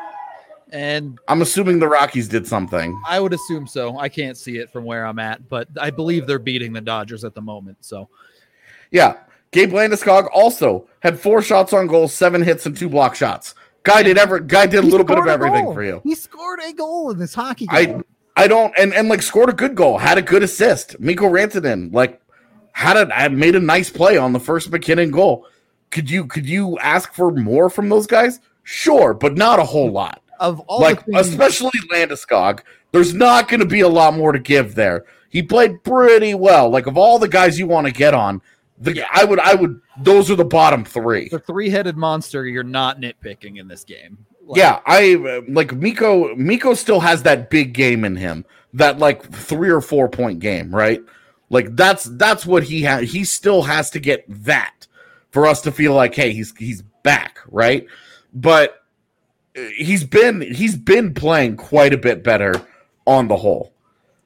And 0.71 1.19
I'm 1.29 1.41
assuming 1.41 1.79
the 1.79 1.87
Rockies 1.87 2.27
did 2.27 2.49
something. 2.49 3.01
I 3.07 3.21
would 3.21 3.33
assume 3.33 3.67
so. 3.69 3.97
I 3.99 4.09
can't 4.09 4.37
see 4.37 4.59
it 4.59 4.73
from 4.73 4.85
where 4.85 5.07
I'm 5.07 5.21
at, 5.21 5.49
but 5.49 5.69
I 5.81 5.91
believe 5.91 6.27
they're 6.27 6.41
beating 6.41 6.73
the 6.73 6.81
Dodgers 6.81 7.25
at 7.25 7.35
the 7.35 7.43
moment. 7.43 7.79
So 7.81 8.09
Yeah. 8.91 9.17
Gabe 9.53 9.73
Landeskog 9.73 10.29
also 10.33 10.89
had 10.99 11.17
four 11.17 11.41
shots 11.41 11.73
on 11.73 11.87
goal, 11.87 12.09
seven 12.09 12.43
hits, 12.43 12.67
and 12.67 12.77
two 12.77 12.89
block 12.89 13.15
shots. 13.15 13.55
Guy 13.85 14.03
did 14.03 14.19
ever 14.19 14.41
guy 14.41 14.67
did 14.67 14.79
a 14.79 14.83
He 14.83 14.91
little 14.91 15.07
bit 15.07 15.19
of 15.19 15.27
everything 15.27 15.73
for 15.73 15.83
you. 15.85 16.01
He 16.03 16.15
scored 16.15 16.61
a 16.67 16.73
goal 16.73 17.11
in 17.11 17.19
this 17.19 17.35
hockey 17.35 17.67
game. 17.67 18.03
I 18.37 18.45
I 18.45 18.49
don't 18.49 18.75
and 18.79 18.93
and 18.93 19.09
like 19.09 19.23
scored 19.23 19.51
a 19.51 19.53
good 19.53 19.75
goal, 19.75 19.99
had 19.99 20.19
a 20.19 20.23
good 20.23 20.43
assist. 20.43 20.99
Mikko 20.99 21.27
Rantanen 21.27 21.93
like 21.93 22.21
had 22.73 22.97
a 22.97 23.15
had 23.15 23.33
made 23.33 23.55
a 23.55 23.61
nice 23.61 23.91
play 23.91 24.17
on 24.17 24.33
the 24.33 24.41
first 24.41 24.71
MacKinnon 24.71 25.11
goal. 25.11 25.47
Could 25.91 26.11
you 26.11 26.27
could 26.27 26.47
you 26.47 26.79
ask 26.79 27.13
for 27.13 27.31
more 27.31 27.71
from 27.71 27.89
those 27.91 28.07
guys? 28.07 28.41
Sure, 28.63 29.13
but 29.15 29.37
not 29.37 29.61
a 29.61 29.65
whole 29.65 29.91
lot. 29.93 30.23
of 30.41 30.61
all 30.61 30.81
like 30.81 31.05
the 31.05 31.13
things, 31.13 31.29
especially 31.29 31.79
Landeskog, 31.93 32.61
there's 32.93 33.13
not 33.13 33.49
going 33.49 33.61
to 33.61 33.67
be 33.67 33.81
a 33.81 33.89
lot 33.89 34.15
more 34.15 34.33
to 34.33 34.39
give 34.39 34.75
there. 34.75 35.05
He 35.29 35.43
played 35.43 35.85
pretty 35.85 36.35
well. 36.35 36.71
Like 36.71 36.87
of 36.87 36.97
all 36.97 37.19
the 37.19 37.29
guys 37.29 37.59
you 37.59 37.67
want 37.67 37.87
to 37.87 37.93
get 37.93 38.15
on, 38.15 38.41
the 38.79 39.05
I 39.13 39.25
would 39.25 39.39
I 39.39 39.55
would 39.55 39.81
those 40.01 40.31
are 40.31 40.37
the 40.37 40.45
bottom 40.45 40.85
three. 40.85 41.29
the 41.29 41.39
three-headed 41.39 41.97
monster, 41.97 42.47
you're 42.47 42.63
not 42.63 43.01
nitpicking 43.01 43.59
in 43.59 43.69
this 43.69 43.85
game. 43.85 44.19
Like, 44.47 44.59
Yeah, 44.59 44.81
I 44.85 45.43
like 45.49 45.73
Mikko. 45.73 46.35
Mikko 46.37 46.75
still 46.75 47.01
has 47.01 47.23
that 47.23 47.51
big 47.51 47.73
game 47.73 48.05
in 48.05 48.17
him, 48.17 48.45
that 48.75 48.99
like 48.99 49.23
three 49.33 49.71
or 49.71 49.81
four 49.81 50.09
point 50.09 50.41
game, 50.41 50.75
right? 50.75 51.03
Like 51.51 51.77
that's 51.77 52.05
that's 52.05 52.45
what 52.45 52.65
he 52.65 52.83
has. 52.83 53.11
He 53.13 53.25
still 53.25 53.63
has 53.63 53.91
to 53.91 54.01
get 54.01 54.25
that 54.45 54.87
for 55.31 55.47
us 55.47 55.61
to 55.63 55.73
feel 55.73 55.95
like, 55.95 56.15
hey, 56.15 56.33
he's 56.33 56.55
he's 56.57 56.83
back, 57.03 57.39
right? 57.49 57.87
But 58.33 58.83
uh, 59.57 59.63
he's 59.77 60.05
been 60.05 60.41
he's 60.41 60.77
been 60.77 61.15
playing 61.15 61.57
quite 61.57 61.95
a 61.95 61.99
bit 61.99 62.25
better 62.25 62.55
on 63.07 63.29
the 63.29 63.37
whole. 63.37 63.74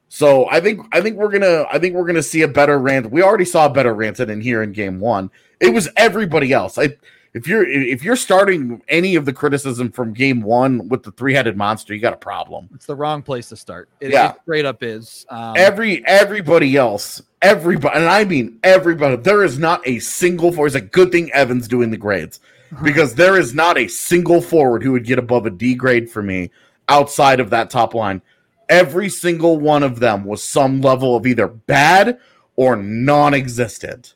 So 0.09 0.49
I 0.49 0.59
think 0.59 0.85
I 0.91 1.01
think 1.01 1.17
we're 1.17 1.29
gonna 1.29 1.65
I 1.71 1.77
think 1.79 1.95
we're 1.95 2.05
gonna 2.05 2.23
see 2.23 2.41
a 2.41 2.47
better 2.47 2.79
rant. 2.79 3.11
We 3.11 3.21
already 3.21 3.45
saw 3.45 3.67
a 3.67 3.69
better 3.69 3.93
Ranton 3.93 4.29
in 4.29 4.41
here 4.41 4.63
in 4.63 4.71
game 4.71 4.99
one. 4.99 5.29
It 5.59 5.73
was 5.73 5.87
everybody 5.95 6.51
else. 6.51 6.77
I 6.77 6.97
if 7.35 7.47
you're 7.47 7.63
if 7.67 8.03
you're 8.03 8.15
starting 8.15 8.81
any 8.87 9.15
of 9.15 9.25
the 9.25 9.33
criticism 9.33 9.91
from 9.91 10.13
game 10.13 10.41
one 10.41 10.87
with 10.89 11.03
the 11.03 11.11
three 11.11 11.35
headed 11.35 11.55
monster, 11.55 11.93
you 11.93 12.01
got 12.01 12.13
a 12.13 12.17
problem. 12.17 12.67
It's 12.73 12.87
the 12.87 12.95
wrong 12.95 13.21
place 13.21 13.49
to 13.49 13.55
start. 13.55 13.87
It, 14.01 14.11
Yeah. 14.11 14.31
it 14.31 14.37
straight 14.41 14.65
up 14.65 14.81
is. 14.81 15.27
Um, 15.29 15.53
Every 15.55 16.03
everybody 16.07 16.75
else, 16.75 17.21
everybody, 17.43 17.95
and 17.95 18.05
I 18.05 18.23
mean 18.23 18.57
everybody. 18.63 19.15
There 19.17 19.43
is 19.43 19.59
not 19.59 19.87
a 19.87 19.99
single 19.99 20.51
forward. 20.51 20.67
It's 20.67 20.75
a 20.75 20.81
good 20.81 21.11
thing 21.11 21.31
Evans 21.33 21.67
doing 21.67 21.91
the 21.91 21.97
grades 21.97 22.39
because 22.83 23.13
there 23.13 23.39
is 23.39 23.53
not 23.53 23.77
a 23.77 23.87
single 23.87 24.41
forward 24.41 24.81
who 24.81 24.91
would 24.93 25.05
get 25.05 25.19
above 25.19 25.45
a 25.45 25.51
D 25.51 25.75
grade 25.75 26.09
for 26.09 26.23
me 26.23 26.49
outside 26.87 27.39
of 27.39 27.51
that 27.51 27.69
top 27.69 27.93
line. 27.93 28.23
Every 28.69 29.09
single 29.09 29.57
one 29.59 29.81
of 29.83 29.99
them 29.99 30.23
was 30.23 30.43
some 30.43 30.79
level 30.81 31.15
of 31.15 31.25
either 31.25 31.47
bad 31.47 32.19
or 32.55 32.75
non-existent. 32.75 34.13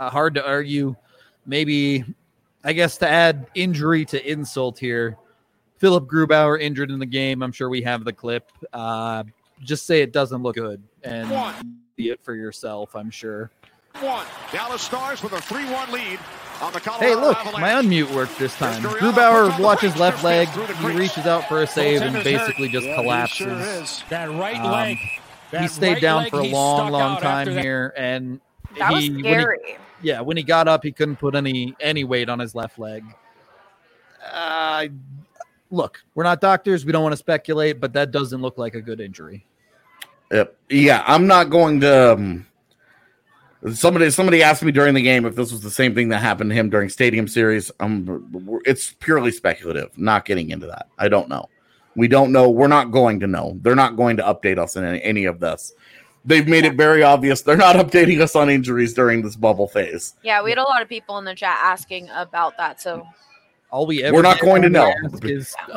uh, 0.00 0.10
hard 0.10 0.34
to 0.34 0.46
argue. 0.46 0.94
Maybe, 1.44 2.04
I 2.62 2.72
guess, 2.72 2.96
to 2.98 3.08
add 3.08 3.46
injury 3.54 4.04
to 4.06 4.30
insult 4.30 4.78
here, 4.78 5.16
Philip 5.78 6.06
Grubauer 6.06 6.60
injured 6.60 6.90
in 6.92 7.00
the 7.00 7.06
game. 7.06 7.42
I'm 7.42 7.50
sure 7.50 7.68
we 7.68 7.82
have 7.82 8.04
the 8.04 8.12
clip. 8.12 8.50
Uh, 8.72 9.24
just 9.64 9.86
say 9.86 10.02
it 10.02 10.12
doesn't 10.12 10.42
look 10.42 10.54
good 10.54 10.82
and 11.02 11.30
One. 11.30 11.78
see 11.96 12.10
it 12.10 12.22
for 12.22 12.34
yourself. 12.34 12.94
I'm 12.94 13.10
sure. 13.10 13.50
One. 14.00 14.26
Dallas 14.52 14.82
Stars 14.82 15.22
with 15.22 15.32
a 15.32 15.36
3-1 15.36 15.92
lead 15.92 16.18
on 16.60 16.72
the 16.72 16.80
Colorado 16.80 17.06
Hey, 17.06 17.14
look, 17.14 17.36
Avalanche. 17.38 17.60
my 17.60 17.70
unmute 17.82 18.14
worked 18.14 18.38
this 18.38 18.56
time. 18.56 18.82
Mr. 18.82 18.96
Grubauer 18.98 19.44
puts 19.46 19.54
on 19.54 19.60
the 19.60 19.66
watches 19.66 19.96
left 19.96 20.24
leg. 20.24 20.46
gets 20.48 20.56
through 20.56 20.66
the 20.66 20.92
He 20.92 20.98
reaches 20.98 21.26
out 21.26 21.48
for 21.48 21.62
a 21.62 21.66
save 21.66 22.02
and 22.02 22.14
basically 22.24 22.68
just 22.68 22.86
Yeah, 22.86 22.94
collapses. 22.96 23.36
sure. 23.36 24.06
That 24.08 24.30
right 24.30 24.56
Um, 24.56 24.70
leg. 24.72 24.98
he 25.58 25.68
stayed 25.68 25.94
right 25.94 26.02
down 26.02 26.22
leg, 26.22 26.30
for 26.30 26.40
a 26.40 26.44
long, 26.48 26.90
long 26.90 27.20
time 27.20 27.54
that. 27.54 27.62
here, 27.62 27.92
and 27.96 28.40
That 28.78 28.92
was 28.92 29.04
he, 29.04 29.10
when 29.10 29.24
he- 29.24 29.30
scary. 29.30 29.78
yeah, 30.02 30.20
when 30.20 30.36
he 30.36 30.42
got 30.42 30.66
up, 30.68 30.82
he 30.82 30.90
couldn't 30.92 31.16
put 31.16 31.34
any 31.34 31.74
any 31.80 32.04
weight 32.04 32.28
on 32.28 32.38
his 32.38 32.54
left 32.54 32.78
leg. 32.78 33.04
Uh, 34.32 34.86
look, 35.70 36.02
we're 36.14 36.24
not 36.24 36.40
doctors. 36.40 36.84
We 36.86 36.92
don't 36.92 37.02
want 37.02 37.12
to 37.12 37.16
speculate, 37.18 37.80
but 37.80 37.92
that 37.92 38.10
doesn't 38.10 38.40
look 38.40 38.56
like 38.56 38.74
a 38.74 38.80
good 38.80 39.00
injury. 39.00 39.44
Yep. 40.30 40.56
Yeah, 40.70 41.02
I'm 41.06 41.26
not 41.26 41.50
going 41.50 41.80
to. 41.80 42.12
Um, 42.14 42.46
somebody 43.74 44.10
somebody 44.10 44.42
asked 44.42 44.62
me 44.62 44.72
during 44.72 44.94
the 44.94 45.02
game 45.02 45.24
if 45.24 45.36
this 45.36 45.52
was 45.52 45.60
the 45.60 45.70
same 45.70 45.94
thing 45.94 46.08
that 46.08 46.18
happened 46.18 46.50
to 46.50 46.54
him 46.56 46.70
during 46.70 46.88
Stadium 46.88 47.28
Series. 47.28 47.70
Um, 47.80 48.60
it's 48.64 48.92
purely 48.94 49.30
speculative. 49.30 49.96
Not 49.96 50.24
getting 50.24 50.50
into 50.50 50.66
that. 50.66 50.88
I 50.98 51.08
don't 51.08 51.28
know. 51.28 51.48
We 51.94 52.08
don't 52.08 52.32
know. 52.32 52.48
We're 52.50 52.68
not 52.68 52.90
going 52.90 53.20
to 53.20 53.26
know. 53.26 53.58
They're 53.62 53.74
not 53.74 53.96
going 53.96 54.16
to 54.16 54.22
update 54.22 54.58
us 54.58 54.76
in 54.76 54.84
any, 54.84 55.02
any 55.02 55.24
of 55.26 55.40
this. 55.40 55.74
They've 56.24 56.46
made 56.46 56.64
it 56.64 56.74
very 56.74 57.02
obvious 57.02 57.42
they're 57.42 57.56
not 57.56 57.76
updating 57.84 58.20
us 58.20 58.34
on 58.36 58.48
injuries 58.48 58.94
during 58.94 59.22
this 59.22 59.36
bubble 59.36 59.68
phase. 59.68 60.14
Yeah, 60.22 60.42
we 60.42 60.50
had 60.50 60.58
a 60.58 60.62
lot 60.62 60.80
of 60.82 60.88
people 60.88 61.18
in 61.18 61.24
the 61.24 61.34
chat 61.34 61.58
asking 61.60 62.08
about 62.14 62.56
that. 62.58 62.80
So 62.80 63.06
All 63.70 63.86
we 63.86 64.02
ever 64.04 64.14
We're 64.14 64.22
not 64.22 64.40
going 64.40 64.62
to 64.62 64.68
know. 64.70 64.92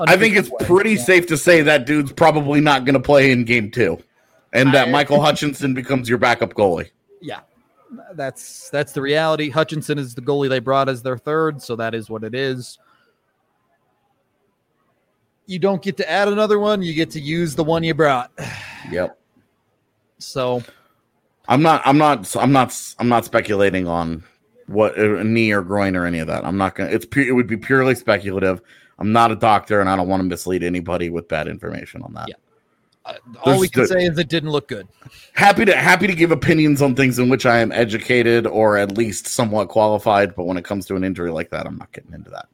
I 0.07 0.15
think 0.17 0.35
it's 0.37 0.51
pretty 0.61 0.95
play. 0.95 1.03
safe 1.03 1.27
to 1.27 1.37
say 1.37 1.61
that 1.63 1.85
dude's 1.85 2.11
probably 2.11 2.61
not 2.61 2.85
going 2.85 2.93
to 2.93 2.99
play 2.99 3.31
in 3.31 3.43
game 3.43 3.71
two, 3.71 3.97
and 4.53 4.73
that 4.73 4.87
I- 4.87 4.91
Michael 4.91 5.19
Hutchinson 5.21 5.73
becomes 5.73 6.07
your 6.07 6.17
backup 6.19 6.53
goalie. 6.53 6.91
Yeah, 7.21 7.39
that's 8.13 8.69
that's 8.69 8.93
the 8.93 9.01
reality. 9.01 9.49
Hutchinson 9.49 9.97
is 9.97 10.15
the 10.15 10.21
goalie 10.21 10.49
they 10.49 10.59
brought 10.59 10.89
as 10.89 11.01
their 11.01 11.17
third, 11.17 11.61
so 11.61 11.75
that 11.75 11.93
is 11.93 12.09
what 12.09 12.23
it 12.23 12.35
is. 12.35 12.77
You 15.47 15.59
don't 15.59 15.81
get 15.81 15.97
to 15.97 16.09
add 16.09 16.27
another 16.27 16.59
one; 16.59 16.81
you 16.81 16.93
get 16.93 17.11
to 17.11 17.19
use 17.19 17.55
the 17.55 17.63
one 17.63 17.83
you 17.83 17.93
brought. 17.93 18.31
Yep. 18.91 19.17
So 20.19 20.61
I'm 21.47 21.63
not. 21.63 21.81
I'm 21.85 21.97
not. 21.97 22.35
I'm 22.35 22.51
not. 22.51 22.79
I'm 22.99 23.09
not 23.09 23.25
speculating 23.25 23.87
on 23.87 24.23
what 24.67 24.95
uh, 24.95 25.17
a 25.17 25.23
knee 25.23 25.51
or 25.51 25.63
groin 25.63 25.95
or 25.95 26.05
any 26.05 26.19
of 26.19 26.27
that. 26.27 26.45
I'm 26.45 26.57
not 26.57 26.75
gonna. 26.75 26.91
It's. 26.91 27.05
Pu- 27.05 27.27
it 27.27 27.31
would 27.31 27.47
be 27.47 27.57
purely 27.57 27.95
speculative. 27.95 28.61
I'm 28.99 29.11
not 29.11 29.31
a 29.31 29.35
doctor, 29.35 29.81
and 29.81 29.89
I 29.89 29.95
don't 29.95 30.07
want 30.07 30.21
to 30.21 30.27
mislead 30.27 30.61
anybody 30.63 31.09
with 31.09 31.27
bad 31.27 31.47
information 31.47 32.03
on 32.03 32.13
that. 32.13 32.29
Yeah. 32.29 32.35
Uh, 33.05 33.13
all 33.43 33.59
we 33.59 33.69
can 33.69 33.83
the- 33.83 33.87
say 33.87 34.05
is 34.05 34.17
it 34.17 34.29
didn't 34.29 34.49
look 34.49 34.67
good. 34.67 34.87
Happy 35.33 35.65
to 35.65 35.75
happy 35.75 36.07
to 36.07 36.15
give 36.15 36.31
opinions 36.31 36.81
on 36.81 36.95
things 36.95 37.19
in 37.19 37.29
which 37.29 37.45
I 37.45 37.59
am 37.59 37.71
educated 37.71 38.47
or 38.47 38.77
at 38.77 38.97
least 38.97 39.27
somewhat 39.27 39.69
qualified. 39.69 40.35
But 40.35 40.45
when 40.45 40.57
it 40.57 40.63
comes 40.63 40.85
to 40.87 40.95
an 40.95 41.03
injury 41.03 41.31
like 41.31 41.49
that, 41.51 41.65
I'm 41.67 41.77
not 41.77 41.91
getting 41.91 42.13
into 42.13 42.29
that. 42.31 42.47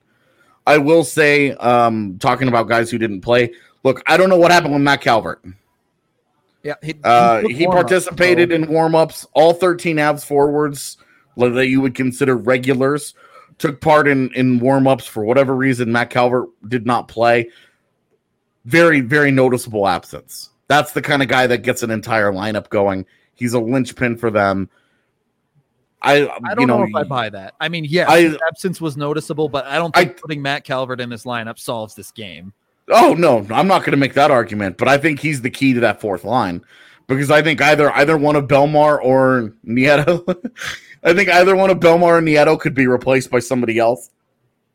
I 0.67 0.77
will 0.77 1.03
say, 1.03 1.51
um, 1.53 2.17
talking 2.19 2.47
about 2.47 2.67
guys 2.67 2.91
who 2.91 2.97
didn't 2.97 3.21
play. 3.21 3.53
Look, 3.83 4.03
I 4.07 4.17
don't 4.17 4.29
know 4.29 4.37
what 4.37 4.51
happened 4.51 4.73
with 4.73 4.83
Matt 4.83 5.01
Calvert. 5.01 5.43
Yeah, 6.63 6.75
he, 6.83 6.93
Uh, 7.03 7.47
he 7.47 7.65
participated 7.65 8.51
in 8.51 8.67
warm-ups. 8.67 9.25
All 9.33 9.53
13 9.53 9.97
abs 9.97 10.23
forwards 10.23 10.97
that 11.35 11.67
you 11.67 11.81
would 11.81 11.95
consider 11.95 12.35
regulars 12.35 13.15
took 13.57 13.81
part 13.81 14.07
in 14.07 14.29
in 14.33 14.59
warm-ups 14.59 15.05
for 15.07 15.23
whatever 15.23 15.55
reason. 15.55 15.91
Matt 15.91 16.09
Calvert 16.09 16.49
did 16.67 16.85
not 16.85 17.07
play. 17.07 17.49
Very 18.65 19.01
very 19.01 19.31
noticeable 19.31 19.87
absence. 19.87 20.49
That's 20.67 20.93
the 20.93 21.01
kind 21.01 21.21
of 21.21 21.27
guy 21.27 21.47
that 21.47 21.59
gets 21.63 21.83
an 21.83 21.91
entire 21.91 22.31
lineup 22.31 22.69
going. 22.69 23.05
He's 23.33 23.53
a 23.53 23.59
linchpin 23.59 24.17
for 24.17 24.29
them. 24.31 24.69
I 26.01 26.27
I 26.43 26.55
don't 26.55 26.67
know, 26.67 26.79
know, 26.79 26.83
if 26.83 26.95
I 26.95 27.03
buy 27.03 27.29
that. 27.29 27.53
I 27.59 27.69
mean, 27.69 27.85
yes, 27.85 28.09
I- 28.09 28.35
absence 28.47 28.81
was 28.81 28.97
noticeable, 28.97 29.49
but 29.49 29.65
I 29.65 29.75
don't 29.77 29.95
I- 29.95 30.05
think 30.05 30.21
putting 30.21 30.41
Matt 30.41 30.63
Calvert 30.63 30.99
in 30.99 31.09
this 31.09 31.25
lineup 31.25 31.59
solves 31.59 31.93
this 31.95 32.11
game. 32.11 32.53
Oh 32.89 33.13
no, 33.17 33.45
I'm 33.51 33.67
not 33.67 33.79
going 33.81 33.91
to 33.91 33.97
make 33.97 34.15
that 34.15 34.31
argument, 34.31 34.77
but 34.77 34.87
I 34.87 34.97
think 34.97 35.19
he's 35.19 35.41
the 35.41 35.49
key 35.51 35.73
to 35.73 35.79
that 35.81 36.01
fourth 36.01 36.23
line 36.23 36.61
because 37.07 37.29
I 37.31 37.41
think 37.41 37.61
either 37.61 37.91
either 37.91 38.17
one 38.17 38.35
of 38.35 38.45
Bellemare 38.47 38.99
or 39.03 39.53
Nieto, 39.65 40.23
I 41.03 41.13
think 41.13 41.29
either 41.29 41.55
one 41.55 41.69
of 41.69 41.79
Bellemare 41.79 42.17
or 42.17 42.21
Nieto 42.21 42.59
could 42.59 42.73
be 42.73 42.87
replaced 42.87 43.29
by 43.29 43.39
somebody 43.39 43.77
else, 43.77 44.09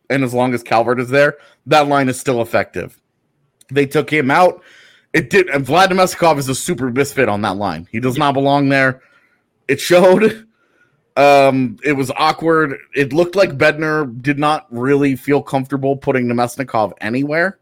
and 0.08 0.22
as 0.22 0.32
long 0.32 0.54
as 0.54 0.62
Calvert 0.62 1.00
is 1.00 1.08
there, 1.10 1.36
that 1.66 1.88
line 1.88 2.08
is 2.08 2.18
still 2.20 2.40
effective. 2.40 3.00
They 3.70 3.86
took 3.86 4.10
him 4.10 4.30
out. 4.30 4.62
It 5.12 5.30
did. 5.30 5.48
And 5.48 5.64
Vlad 5.66 5.88
Namestnikov 5.88 6.38
is 6.38 6.48
a 6.48 6.54
super 6.54 6.90
misfit 6.90 7.28
on 7.28 7.42
that 7.42 7.56
line. 7.56 7.88
He 7.90 8.00
does 8.00 8.18
not 8.18 8.34
belong 8.34 8.68
there. 8.68 9.02
It 9.68 9.80
showed. 9.80 10.46
Um, 11.16 11.78
it 11.82 11.92
was 11.92 12.10
awkward. 12.16 12.78
It 12.94 13.12
looked 13.12 13.36
like 13.36 13.56
Bednar 13.56 14.20
did 14.20 14.38
not 14.38 14.66
really 14.70 15.16
feel 15.16 15.42
comfortable 15.42 15.96
putting 15.96 16.26
Namestnikov 16.26 16.92
anywhere. 17.00 17.58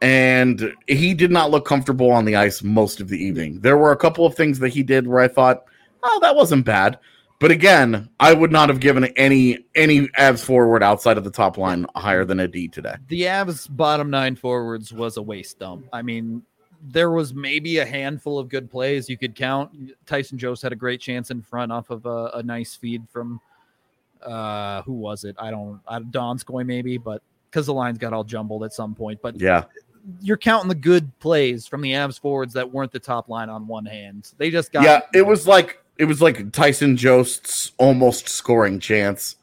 And 0.00 0.74
he 0.88 1.14
did 1.14 1.30
not 1.30 1.52
look 1.52 1.64
comfortable 1.64 2.10
on 2.10 2.24
the 2.24 2.34
ice 2.34 2.64
most 2.64 3.00
of 3.00 3.08
the 3.08 3.24
evening. 3.24 3.60
There 3.60 3.78
were 3.78 3.92
a 3.92 3.96
couple 3.96 4.26
of 4.26 4.34
things 4.34 4.58
that 4.58 4.70
he 4.70 4.82
did 4.82 5.06
where 5.06 5.20
I 5.20 5.28
thought, 5.28 5.64
oh, 6.02 6.18
that 6.20 6.34
wasn't 6.34 6.64
bad. 6.64 6.98
But 7.42 7.50
again, 7.50 8.08
I 8.20 8.32
would 8.32 8.52
not 8.52 8.68
have 8.68 8.78
given 8.78 9.04
any 9.16 9.58
any 9.74 10.08
abs 10.14 10.44
forward 10.44 10.80
outside 10.80 11.18
of 11.18 11.24
the 11.24 11.30
top 11.30 11.58
line 11.58 11.86
higher 11.96 12.24
than 12.24 12.38
a 12.38 12.46
D 12.46 12.68
today. 12.68 12.94
The 13.08 13.22
Avs 13.22 13.66
bottom 13.68 14.10
nine 14.10 14.36
forwards 14.36 14.92
was 14.92 15.16
a 15.16 15.22
waste 15.22 15.58
dump. 15.58 15.86
I 15.92 16.02
mean, 16.02 16.44
there 16.80 17.10
was 17.10 17.34
maybe 17.34 17.78
a 17.78 17.84
handful 17.84 18.38
of 18.38 18.48
good 18.48 18.70
plays 18.70 19.08
you 19.08 19.18
could 19.18 19.34
count. 19.34 19.72
Tyson 20.06 20.38
Jost 20.38 20.62
had 20.62 20.70
a 20.70 20.76
great 20.76 21.00
chance 21.00 21.32
in 21.32 21.42
front 21.42 21.72
off 21.72 21.90
of 21.90 22.06
a, 22.06 22.30
a 22.34 22.44
nice 22.44 22.76
feed 22.76 23.02
from 23.12 23.40
uh 24.22 24.82
who 24.82 24.92
was 24.92 25.24
it? 25.24 25.34
I 25.36 25.50
don't 25.50 25.80
I 25.88 25.98
Donskoy 25.98 26.64
maybe, 26.64 26.96
but 26.96 27.22
because 27.50 27.66
the 27.66 27.74
lines 27.74 27.98
got 27.98 28.12
all 28.12 28.22
jumbled 28.22 28.62
at 28.62 28.72
some 28.72 28.94
point. 28.94 29.20
But 29.20 29.40
Yeah. 29.40 29.64
you're 30.20 30.36
counting 30.36 30.68
the 30.68 30.76
good 30.76 31.10
plays 31.18 31.66
from 31.66 31.80
the 31.80 31.90
Avs 31.90 32.20
forwards 32.20 32.54
that 32.54 32.70
weren't 32.70 32.92
the 32.92 33.00
top 33.00 33.28
line 33.28 33.50
on 33.50 33.66
one 33.66 33.84
hand. 33.84 34.30
They 34.38 34.48
just 34.48 34.70
got 34.70 34.84
Yeah, 34.84 35.00
it 35.12 35.26
was 35.26 35.48
like 35.48 35.81
it 36.02 36.06
was 36.06 36.20
like 36.20 36.50
Tyson 36.50 36.96
Jost's 36.96 37.70
almost 37.78 38.28
scoring 38.28 38.80
chance. 38.80 39.36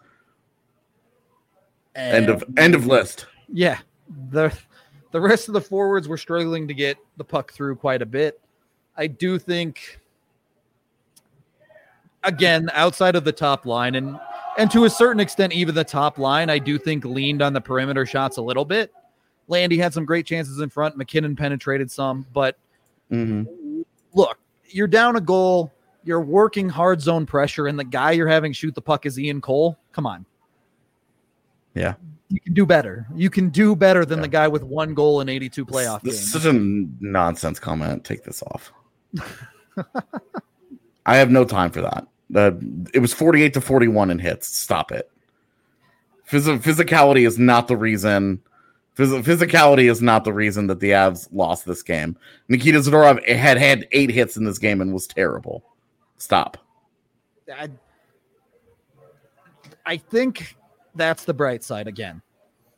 End 1.95 2.27
of 2.27 2.43
end 2.57 2.75
of 2.75 2.85
list. 2.85 3.27
Yeah, 3.47 3.77
the 4.31 4.53
the 5.11 5.21
rest 5.21 5.47
of 5.47 5.53
the 5.53 5.61
forwards 5.61 6.09
were 6.09 6.17
struggling 6.17 6.67
to 6.67 6.73
get 6.73 6.97
the 7.15 7.23
puck 7.23 7.53
through 7.53 7.77
quite 7.77 8.01
a 8.01 8.05
bit. 8.05 8.41
I 8.97 9.07
do 9.07 9.39
think, 9.39 10.01
again, 12.25 12.69
outside 12.73 13.15
of 13.15 13.23
the 13.23 13.31
top 13.31 13.65
line 13.65 13.95
and 13.95 14.19
and 14.57 14.69
to 14.71 14.83
a 14.83 14.89
certain 14.89 15.21
extent, 15.21 15.53
even 15.53 15.73
the 15.73 15.85
top 15.85 16.17
line, 16.17 16.49
I 16.49 16.59
do 16.59 16.77
think 16.77 17.05
leaned 17.05 17.41
on 17.41 17.53
the 17.53 17.61
perimeter 17.61 18.05
shots 18.05 18.35
a 18.35 18.41
little 18.41 18.65
bit. 18.65 18.91
Landy 19.47 19.77
had 19.77 19.93
some 19.93 20.03
great 20.03 20.25
chances 20.25 20.59
in 20.59 20.69
front. 20.69 20.97
MacKinnon 20.97 21.37
penetrated 21.37 21.89
some, 21.89 22.25
but 22.33 22.57
Mhm. 23.09 23.85
look, 24.13 24.37
you're 24.67 24.87
down 24.87 25.15
a 25.15 25.21
goal. 25.21 25.71
You're 26.03 26.21
working 26.21 26.69
hard 26.69 27.01
zone 27.01 27.25
pressure, 27.25 27.67
and 27.67 27.77
the 27.77 27.83
guy 27.83 28.11
you're 28.11 28.27
having 28.27 28.53
shoot 28.53 28.73
the 28.75 28.81
puck 28.81 29.05
is 29.05 29.19
Ian 29.19 29.41
Cole. 29.41 29.77
Come 29.91 30.05
on. 30.05 30.25
Yeah. 31.75 31.95
You 32.29 32.39
can 32.39 32.53
do 32.53 32.65
better. 32.65 33.07
You 33.15 33.29
can 33.29 33.49
do 33.49 33.75
better 33.75 34.05
than 34.05 34.19
Yeah. 34.19 34.23
the 34.23 34.27
guy 34.29 34.47
with 34.47 34.63
one 34.63 34.93
goal 34.93 35.21
in 35.21 35.29
82 35.29 35.65
playoff 35.65 36.01
This 36.01 36.15
games. 36.15 36.23
is 36.25 36.31
such 36.31 36.45
a 36.45 36.53
nonsense 36.53 37.59
comment. 37.59 38.03
Take 38.05 38.23
this 38.23 38.43
off. 38.43 38.71
I 41.05 41.15
have 41.17 41.31
no 41.31 41.43
time 41.45 41.71
for 41.71 41.81
that. 41.81 42.07
Uh, 42.33 42.51
it 42.93 42.99
was 42.99 43.13
48 43.13 43.53
to 43.55 43.61
41 43.61 44.11
in 44.11 44.19
hits. 44.19 44.47
Stop 44.55 44.91
it. 44.91 45.09
Phys- 46.29 46.59
physicality 46.61 47.25
is 47.25 47.39
not 47.39 47.67
the 47.67 47.75
reason. 47.77 48.39
Phys- 48.95 49.23
physicality 49.23 49.89
is 49.89 50.01
not 50.01 50.23
the 50.23 50.33
reason 50.33 50.67
that 50.67 50.79
the 50.79 50.91
Avs 50.91 51.27
lost 51.31 51.65
this 51.65 51.81
game. 51.81 52.15
Nikita 52.49 52.79
Zadorov 52.79 53.27
had 53.27 53.57
had 53.57 53.87
eight 53.91 54.11
hits 54.11 54.37
in 54.37 54.43
this 54.43 54.59
game 54.59 54.81
and 54.81 54.93
was 54.93 55.07
terrible. 55.07 55.63
Stop. 56.19 56.57
I, 57.51 57.69
I 59.85 59.97
think 59.97 60.55
that's 60.93 61.23
the 61.23 61.33
bright 61.33 61.63
side 61.63 61.87
again. 61.87 62.21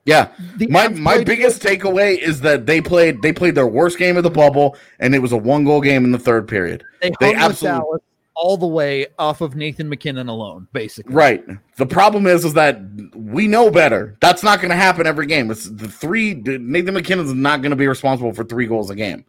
Yeah, 0.05 0.29
The 0.57 0.65
my 0.67 0.87
my 0.87 1.23
biggest 1.23 1.61
takeaway 1.61 2.17
is 2.17 2.41
that 2.41 2.65
they 2.65 2.81
played 2.81 3.21
they 3.21 3.31
played 3.31 3.53
their 3.53 3.67
worst 3.67 3.99
game 3.99 4.17
of 4.17 4.23
the 4.23 4.31
bubble, 4.31 4.75
and 4.99 5.13
it 5.13 5.19
was 5.19 5.31
a 5.31 5.37
one 5.37 5.63
goal 5.63 5.79
game 5.79 6.05
in 6.05 6.11
the 6.11 6.17
third 6.17 6.47
period. 6.47 6.83
They, 7.01 7.11
they 7.19 7.35
absolutely- 7.35 7.99
all 8.33 8.57
the 8.57 8.65
way 8.65 9.05
off 9.19 9.41
of 9.41 9.55
Nathan 9.55 9.87
MacKinnon 9.87 10.27
alone, 10.27 10.67
basically. 10.73 11.13
Right. 11.13 11.45
The 11.75 11.85
problem 11.85 12.25
is, 12.25 12.43
is 12.43 12.53
that 12.53 12.81
we 13.13 13.45
know 13.45 13.69
better. 13.69 14.17
That's 14.19 14.41
not 14.41 14.59
going 14.59 14.71
to 14.71 14.75
happen 14.75 15.05
every 15.05 15.27
game. 15.27 15.51
It's 15.51 15.69
the 15.69 15.87
three. 15.87 16.33
Nathan 16.33 16.95
MacKinnon's 16.95 17.33
not 17.33 17.61
going 17.61 17.69
to 17.69 17.75
be 17.75 17.87
responsible 17.87 18.33
for 18.33 18.43
three 18.43 18.65
goals 18.65 18.89
a 18.89 18.95
game. 18.95 19.25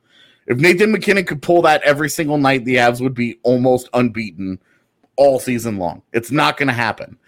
If 0.47 0.59
Nathan 0.59 0.93
MacKinnon 0.93 1.25
could 1.25 1.43
pull 1.43 1.63
that 1.63 1.83
every 1.83 2.11
single 2.11 2.39
night, 2.39 2.65
the 2.65 2.77
Avs 2.77 3.01
would 3.01 3.15
be 3.15 3.39
almost 3.43 3.89
unbeaten 3.95 4.59
all 5.17 5.39
season 5.39 5.79
long. 5.79 6.03
It's 6.13 6.31
not 6.31 6.57
going 6.57 6.69
to 6.69 6.75
happen. 6.75 7.19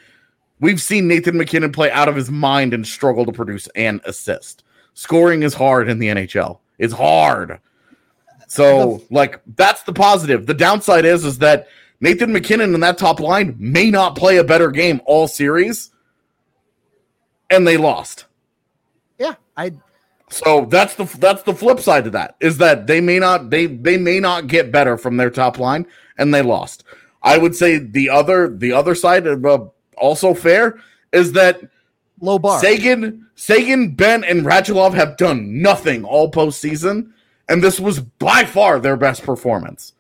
We've 0.61 0.81
seen 0.81 1.09
Nathan 1.09 1.37
MacKinnon 1.37 1.73
play 1.73 1.91
out 1.91 2.09
of 2.09 2.17
his 2.17 2.31
mind 2.31 2.75
and 2.75 2.87
struggle 2.87 3.27
to 3.27 3.33
produce 3.33 3.69
and 3.75 4.01
assist. 4.05 4.65
Scoring 4.95 5.43
is 5.43 5.55
hard 5.55 5.89
in 5.89 5.99
the 5.99 6.09
NHL. 6.09 6.59
It's 6.79 6.95
hard. 6.95 7.61
So, 8.47 9.03
like, 9.11 9.41
that's 9.57 9.83
the 9.83 9.93
positive. 9.93 10.47
The 10.47 10.55
downside 10.55 11.05
is, 11.05 11.25
is 11.25 11.39
that 11.39 11.69
Nathan 12.01 12.33
MacKinnon 12.33 12.75
and 12.75 12.83
that 12.83 12.99
top 12.99 13.21
line 13.21 13.57
may 13.59 13.91
not 13.91 14.17
play 14.17 14.37
a 14.37 14.45
better 14.45 14.71
game 14.71 15.01
all 15.07 15.27
series, 15.27 15.91
and 17.51 17.67
they 17.67 17.77
lost. 17.77 18.27
Yeah, 19.19 19.35
I 19.57 19.73
So 20.31 20.67
that's 20.67 20.95
the 20.95 21.05
that's 21.19 21.43
the 21.43 21.55
flip 21.55 21.81
side 21.81 22.05
to 22.05 22.11
that 22.11 22.37
is 22.41 22.59
that 22.59 22.87
they 22.87 23.01
may 23.01 23.19
not 23.19 23.51
they 23.51 23.67
they 23.67 23.97
may 23.97 24.19
not 24.21 24.47
get 24.47 24.73
better 24.73 24.97
from 24.97 25.17
their 25.17 25.31
top 25.31 25.59
line, 25.59 25.87
and 26.19 26.33
they 26.35 26.43
lost. 26.43 26.85
I 27.23 27.39
would 27.39 27.55
say 27.55 27.79
the 27.79 28.11
other 28.11 28.49
the 28.49 28.73
other 28.73 28.95
side 28.95 29.27
uh, 29.27 29.59
also 29.97 30.35
fair 30.35 30.79
is 31.13 31.33
that 31.33 31.61
low 32.21 32.39
bar. 32.39 32.59
Seguin, 32.61 33.27
Seguin, 33.37 33.95
Benn, 33.95 34.25
and 34.25 34.45
Radulov 34.45 34.95
have 34.95 35.17
done 35.17 35.61
nothing 35.63 36.05
all 36.05 36.31
postseason, 36.31 37.13
and 37.49 37.63
this 37.63 37.79
was 37.79 38.01
by 38.01 38.45
far 38.45 38.81
their 38.81 38.97
best 38.97 39.23
performance. 39.23 39.93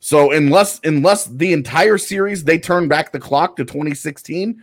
So 0.00 0.32
unless 0.32 0.80
unless 0.84 1.26
the 1.26 1.52
entire 1.52 1.98
series 1.98 2.42
they 2.44 2.58
turn 2.58 2.88
back 2.88 3.12
the 3.12 3.20
clock 3.20 3.56
to 3.56 3.64
2016, 3.64 4.60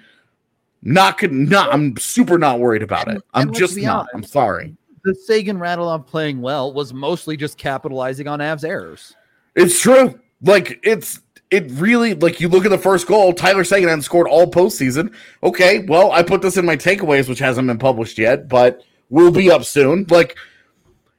not 0.82 1.18
could 1.18 1.32
not 1.32 1.74
I'm 1.74 1.96
super 1.98 2.38
not 2.38 2.60
worried 2.60 2.84
about 2.84 3.08
And- 3.08 3.18
it. 3.18 3.24
I'm 3.34 3.54
just 3.54 3.78
not. 3.78 4.00
honest. 4.00 4.10
I'm 4.16 4.24
sorry. 4.24 4.76
The 5.06 5.14
Seguin 5.14 5.60
Radulov 5.60 6.08
playing 6.08 6.42
well 6.42 6.74
was 6.74 6.92
mostly 6.92 7.38
just 7.38 7.60
capitalizing 7.60 8.28
on 8.28 8.40
Avs 8.40 8.68
errors. 8.68 9.16
It's 9.56 9.80
true. 9.80 10.20
Like 10.42 10.80
it's 10.84 11.22
it 11.52 11.70
really 11.74 12.16
like 12.16 12.42
you 12.42 12.50
look 12.50 12.66
at 12.66 12.72
the 12.72 12.78
first 12.80 13.06
goal. 13.06 13.32
Tyler 13.32 13.64
Seguin 13.64 13.88
hadn't 13.88 14.02
scored 14.02 14.28
all 14.28 14.50
postseason. 14.50 15.14
Okay, 15.44 15.86
well 15.88 16.12
I 16.12 16.24
put 16.24 16.42
this 16.42 16.58
in 16.58 16.66
my 16.66 16.76
takeaways, 16.76 17.30
which 17.30 17.38
hasn't 17.38 17.68
been 17.68 17.78
published 17.78 18.18
yet, 18.18 18.50
but 18.50 18.84
will 19.12 19.32
be 19.32 19.52
up 19.52 19.64
soon. 19.64 20.08
Like 20.10 20.36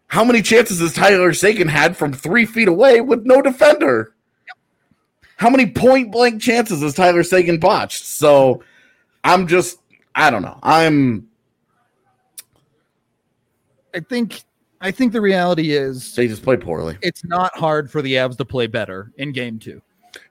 how 0.08 0.24
many 0.24 0.42
chances 0.42 0.80
has 0.80 0.92
Tyler 0.92 1.32
Seguin 1.32 1.68
had 1.68 1.96
from 1.96 2.12
three 2.12 2.44
feet 2.44 2.66
away 2.66 3.00
with 3.00 3.24
no 3.24 3.40
defender? 3.40 4.14
How 5.36 5.48
many 5.48 5.70
point 5.70 6.10
blank 6.10 6.42
chances 6.42 6.82
has 6.82 6.94
Tyler 6.94 7.22
Seguin 7.22 7.60
botched? 7.60 8.04
So 8.04 8.64
I'm 9.22 9.46
just 9.46 9.78
I 10.16 10.30
don't 10.30 10.42
know. 10.42 10.58
I'm 10.64 11.25
I 13.96 14.00
think 14.00 14.42
I 14.82 14.90
think 14.90 15.12
the 15.12 15.20
reality 15.22 15.72
is 15.72 16.14
they 16.14 16.28
just 16.28 16.42
play 16.42 16.56
poorly. 16.58 16.98
it's 17.00 17.24
not 17.24 17.56
hard 17.56 17.90
for 17.90 18.02
the 18.02 18.14
Avs 18.14 18.36
to 18.36 18.44
play 18.44 18.66
better 18.66 19.10
in 19.16 19.32
game 19.32 19.58
two. 19.58 19.80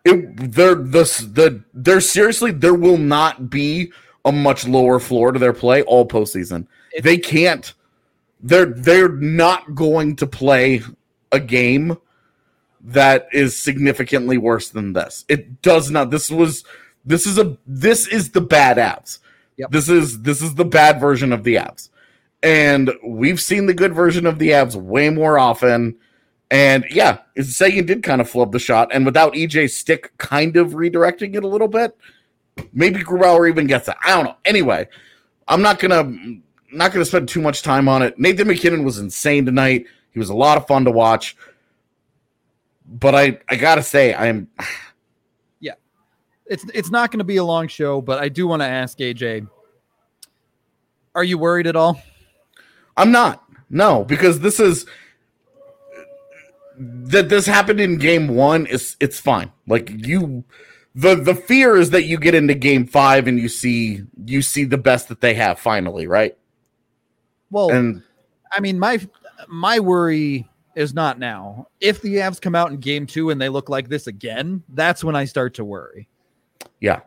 it 0.06 0.38
there 0.54 0.76
the 0.76 1.04
the 1.34 1.64
there 1.74 2.00
seriously 2.00 2.52
there 2.52 2.76
will 2.76 2.98
not 3.00 3.50
be 3.50 3.92
a 4.24 4.32
much 4.32 4.68
lower 4.68 5.00
floor 5.00 5.32
to 5.32 5.40
their 5.40 5.54
play 5.54 5.82
all 5.84 6.08
postseason. 6.08 6.68
It- 6.94 7.04
they 7.04 7.18
can't. 7.18 7.74
They're 8.42 8.68
they're 8.68 9.10
not 9.10 9.74
going 9.74 10.16
to 10.18 10.28
play 10.28 10.82
a 11.32 11.40
game 11.40 11.98
that 12.82 13.28
is 13.34 13.58
significantly 13.58 14.38
worse 14.38 14.70
than 14.70 14.94
this. 14.94 15.26
It 15.28 15.64
does 15.64 15.90
not. 15.90 16.12
This 16.12 16.30
was 16.30 16.64
this 17.04 17.26
is 17.26 17.40
a 17.40 17.58
this 17.66 18.08
is 18.08 18.30
the 18.30 18.42
bad 18.42 18.78
abs. 18.78 19.20
Yep. 19.58 19.72
This 19.72 19.90
is 19.90 20.22
this 20.22 20.44
is 20.44 20.54
the 20.54 20.66
bad 20.66 21.00
version 21.00 21.34
of 21.34 21.44
the 21.44 21.58
abs. 21.58 21.90
And 22.44 22.92
we've 23.04 23.42
seen 23.42 23.66
the 23.66 23.74
good 23.74 23.94
version 23.94 24.26
of 24.26 24.38
the 24.40 24.54
abs 24.54 24.78
way 24.78 25.10
more 25.10 25.40
often. 25.40 25.98
And 26.52 26.86
yeah, 26.92 27.20
Seguin 27.42 27.86
did 27.86 28.04
kind 28.04 28.22
of 28.22 28.30
flub 28.30 28.52
the 28.52 28.60
shot, 28.60 28.90
and 28.94 29.06
without 29.06 29.34
EJ 29.34 29.72
Stick 29.72 30.16
kind 30.18 30.56
of 30.58 30.74
redirecting 30.74 31.36
it 31.36 31.44
a 31.44 31.48
little 31.48 31.68
bit, 31.68 31.98
maybe 32.72 33.00
Grubauer 33.00 33.50
even 33.50 33.66
gets 33.66 33.88
it. 33.88 33.96
I 34.04 34.10
don't 34.10 34.26
know. 34.26 34.36
Anyway, 34.46 34.88
I'm 35.48 35.62
not 35.62 35.80
gonna 35.80 36.04
not 36.72 36.92
gonna 36.92 37.06
spend 37.06 37.30
too 37.30 37.42
much 37.42 37.64
time 37.64 37.90
on 37.90 38.04
it. 38.04 38.20
Nathan 38.20 38.48
MacKinnon 38.48 38.84
was 38.84 39.00
insane 39.00 39.46
tonight. 39.46 39.86
He 40.12 40.20
was 40.20 40.30
a 40.30 40.36
lot 40.36 40.58
of 40.58 40.68
fun 40.68 40.86
to 40.86 40.92
watch. 40.92 41.36
But 42.88 43.16
I 43.16 43.40
I 43.50 43.56
gotta 43.56 43.84
say, 43.84 44.14
I'm 44.14 44.48
yeah, 45.60 45.74
It's 46.46 46.66
it's 46.74 46.92
not 46.92 47.12
going 47.12 47.20
to 47.20 47.26
be 47.26 47.38
a 47.38 47.44
long 47.44 47.68
show, 47.68 48.02
but 48.02 48.20
I 48.20 48.30
do 48.30 48.46
want 48.48 48.62
to 48.62 48.68
ask 48.68 49.00
AJ: 49.00 49.48
Are 51.16 51.24
you 51.24 51.40
worried 51.40 51.66
at 51.66 51.76
all? 51.76 52.00
I'm 52.98 53.12
not. 53.12 53.44
No, 53.70 54.04
because 54.06 54.40
this 54.40 54.60
is 54.60 54.86
that 56.78 57.30
this 57.30 57.46
happened 57.46 57.80
in 57.80 57.98
game 57.98 58.28
one 58.28 58.66
is 58.66 58.96
it's 59.00 59.20
fine. 59.20 59.52
Like 59.68 59.90
you 59.90 60.44
the 60.94 61.16
the 61.16 61.36
fear 61.36 61.76
is 61.76 61.90
that 61.92 62.04
you 62.04 62.18
get 62.18 62.36
into 62.36 62.54
game 62.54 62.86
five 62.86 63.28
and 63.28 63.40
you 63.40 63.50
see 63.50 64.04
you 64.26 64.42
see 64.42 64.64
the 64.64 64.78
best 64.78 65.10
that 65.10 65.22
they 65.22 65.34
have 65.34 65.60
finally, 65.60 66.08
right? 66.08 66.38
Well, 67.52 67.70
And 67.70 68.02
I 68.52 68.60
mean, 68.60 68.80
my 68.80 69.00
my 69.48 69.80
worry 69.80 70.48
is 70.76 70.94
not 70.94 71.20
now. 71.20 71.68
If 71.80 72.02
the 72.02 72.16
Avs 72.16 72.42
come 72.42 72.56
out 72.56 72.72
in 72.72 72.78
game 72.78 73.06
two 73.06 73.30
and 73.30 73.42
they 73.42 73.50
look 73.50 73.70
like 73.70 73.88
this 73.88 74.08
again, 74.08 74.64
that's 74.70 75.04
when 75.04 75.16
I 75.16 75.26
start 75.26 75.54
to 75.56 75.66
worry. 75.66 76.08
Yeah. 76.80 77.02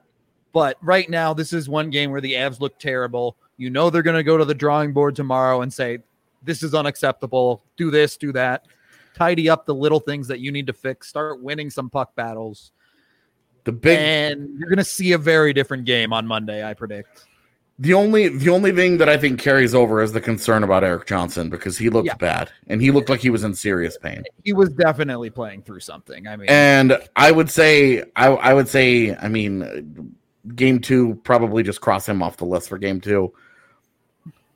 But 0.52 0.78
right 0.80 1.08
now, 1.08 1.34
this 1.34 1.52
is 1.52 1.68
one 1.68 1.90
game 1.90 2.10
where 2.10 2.20
the 2.22 2.32
Avs 2.32 2.60
look 2.60 2.78
terrible. 2.78 3.36
You 3.58 3.70
know 3.70 3.90
they're 3.90 4.02
going 4.02 4.16
to 4.16 4.22
go 4.22 4.36
to 4.36 4.44
the 4.44 4.54
drawing 4.54 4.92
board 4.92 5.14
tomorrow 5.16 5.62
and 5.62 5.72
say, 5.72 5.98
this 6.42 6.62
is 6.62 6.74
unacceptable. 6.74 7.62
Do 7.76 7.90
this, 7.90 8.16
do 8.16 8.32
that. 8.32 8.66
Tidy 9.14 9.50
up 9.50 9.66
the 9.66 9.74
little 9.74 9.98
things 10.00 10.28
that 10.28 10.38
you 10.40 10.52
need 10.52 10.66
to 10.68 10.72
fix. 10.72 11.08
Start 11.08 11.42
winning 11.42 11.68
some 11.68 11.90
puck 11.90 12.14
battles. 12.14 12.70
The 13.64 13.72
big 13.72 13.98
and 13.98 14.58
you're 14.58 14.68
going 14.68 14.78
to 14.78 14.84
see 14.84 15.12
a 15.12 15.18
very 15.18 15.52
different 15.52 15.84
game 15.84 16.12
on 16.12 16.26
Monday, 16.26 16.64
I 16.64 16.72
predict. 16.72 17.24
the 17.80 17.92
only 17.94 18.28
the 18.28 18.48
only 18.50 18.72
thing 18.72 18.96
that 18.98 19.08
I 19.08 19.16
think 19.18 19.40
carries 19.40 19.74
over 19.74 20.00
is 20.00 20.12
the 20.12 20.20
concern 20.20 20.62
about 20.62 20.84
Erik 20.84 21.06
Johnson 21.06 21.50
because 21.50 21.76
he 21.76 21.90
looked 21.90 22.06
Yeah. 22.06 22.14
bad 22.14 22.50
and 22.68 22.80
he 22.80 22.90
looked 22.92 23.08
like 23.10 23.20
he 23.20 23.28
was 23.30 23.44
in 23.44 23.54
serious 23.54 23.98
pain. 23.98 24.22
He 24.44 24.52
was 24.52 24.70
definitely 24.70 25.30
playing 25.30 25.62
through 25.62 25.80
something. 25.80 26.26
I 26.28 26.36
mean, 26.36 26.48
And 26.48 26.96
I 27.16 27.30
would 27.32 27.50
say 27.50 28.04
I 28.16 28.28
I 28.28 28.54
would 28.54 28.68
say 28.68 29.14
I 29.16 29.28
mean 29.28 30.14
game 30.54 30.78
2 30.80 31.20
probably 31.24 31.62
just 31.62 31.80
cross 31.80 32.08
him 32.08 32.22
off 32.22 32.36
the 32.38 32.46
list 32.46 32.68
for 32.68 32.78
game 32.78 33.00
2. 33.00 33.30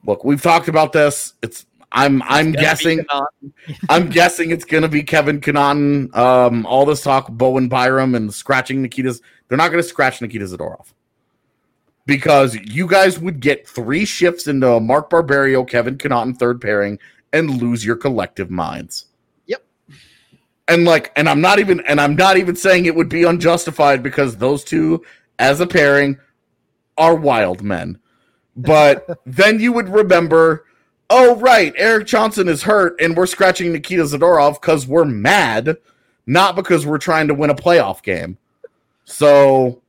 Look, 0.07 0.25
we've 0.25 0.43
talked 0.43 0.69
about 0.69 0.93
this. 0.93 1.35
It's 1.43 1.67
I'm 1.93 2.23
I'm 2.25 2.53
guessing 2.53 3.05
I'm 3.89 4.09
guessing 4.09 4.51
it's 4.51 4.65
going 4.65 4.83
to 4.83 4.89
be 4.89 5.03
Kevin 5.03 5.41
Connauton. 5.41 6.15
Um, 6.17 6.67
all 6.67 6.87
this 6.87 7.03
talk, 7.03 7.29
Bowen 7.31 7.69
Byram 7.69 8.15
and 8.15 8.33
scratching 8.33 8.83
Nikita's. 8.83 9.21
They're 9.49 9.59
not 9.59 9.71
going 9.71 9.83
to 9.83 9.89
scratch 9.89 10.21
Nikita 10.21 10.47
Zadorov 10.47 10.93
because 12.07 12.57
you 12.57 12.87
guys 12.87 13.19
would 13.19 13.41
get 13.41 13.69
three 13.69 14.05
shifts 14.05 14.47
into 14.47 14.81
Mark 14.81 15.11
Barberio, 15.11 15.65
Kevin 15.65 15.99
Connauton 15.99 16.37
third 16.37 16.61
pairing 16.61 16.99
and 17.33 17.63
lose 17.63 17.85
your 17.85 17.97
collective 17.97 18.51
minds. 18.51 19.07
Yep. 19.47 19.65
And 20.69 20.85
like, 20.85 21.13
and 21.17 21.29
I'm 21.29 21.41
not 21.41 21.59
even, 21.59 21.81
and 21.87 22.01
I'm 22.01 22.17
not 22.17 22.37
even 22.37 22.57
saying 22.57 22.87
it 22.87 22.95
would 22.95 23.09
be 23.09 23.25
unjustified 23.25 24.03
because 24.03 24.37
those 24.37 24.65
two 24.65 25.05
as 25.39 25.61
a 25.61 25.67
pairing 25.67 26.19
are 26.99 27.15
wild 27.15 27.63
men. 27.63 27.99
But 28.57 29.19
then 29.25 29.61
you 29.61 29.73
would 29.73 29.89
remember 29.89 30.65
oh 31.13 31.37
right, 31.37 31.75
Erik 31.77 32.07
Johnson 32.07 32.49
is 32.49 32.63
hurt 32.63 32.99
and 33.01 33.17
we're 33.17 33.27
scratching 33.27 33.73
Nikita 33.73 34.05
Zadorov 34.05 34.55
because 34.61 34.87
we're 34.87 35.05
mad, 35.05 35.77
not 36.27 36.57
because 36.57 36.87
we're 36.87 36.99
trying 36.99 37.29
to 37.29 37.35
win 37.35 37.51
a 37.51 37.55
playoff 37.55 38.03
game. 38.03 38.39
So 39.05 39.83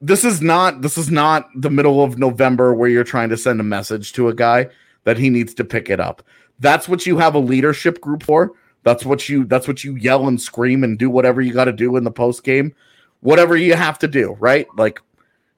this 0.00 0.24
is 0.24 0.42
not 0.42 0.82
this 0.82 0.98
is 0.98 1.10
not 1.10 1.48
the 1.56 1.70
middle 1.70 2.04
of 2.04 2.18
November 2.18 2.74
where 2.74 2.90
you're 2.90 3.04
trying 3.04 3.30
to 3.30 3.36
send 3.36 3.58
a 3.58 3.64
message 3.64 4.12
to 4.12 4.28
a 4.28 4.34
guy 4.34 4.68
that 5.04 5.16
he 5.16 5.30
needs 5.30 5.54
to 5.54 5.64
pick 5.64 5.88
it 5.88 5.98
up. 5.98 6.22
That's 6.60 6.88
what 6.88 7.06
you 7.06 7.16
have 7.18 7.34
a 7.34 7.40
leadership 7.40 8.00
group 8.00 8.22
for. 8.22 8.52
That's 8.82 9.04
what 9.04 9.28
you 9.28 9.44
that's 9.44 9.66
what 9.66 9.82
you 9.82 9.96
yell 9.96 10.28
and 10.28 10.40
scream 10.40 10.84
and 10.84 10.98
do 10.98 11.08
whatever 11.08 11.40
you 11.40 11.54
got 11.54 11.64
to 11.64 11.72
do 11.72 11.96
in 11.96 12.04
the 12.04 12.10
post 12.10 12.44
game. 12.44 12.74
Whatever 13.20 13.56
you 13.56 13.74
have 13.74 13.98
to 14.00 14.08
do, 14.08 14.36
right? 14.38 14.66
Like 14.76 15.00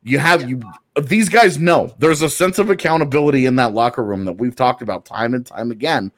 you 0.03 0.19
have 0.19 0.49
you 0.49 0.61
these 1.03 1.29
guys 1.29 1.59
know 1.59 1.95
there's 1.99 2.23
a 2.23 2.31
sense 2.31 2.59
of 2.59 2.71
accountability 2.71 3.47
in 3.47 3.57
that 3.57 3.75
locker 3.75 4.03
room 4.03 4.25
that 4.25 4.35
we've 4.35 4.57
talked 4.57 4.83
about 4.83 5.05
time 5.05 5.35
and 5.35 5.47
time 5.47 5.71
again. 5.71 6.11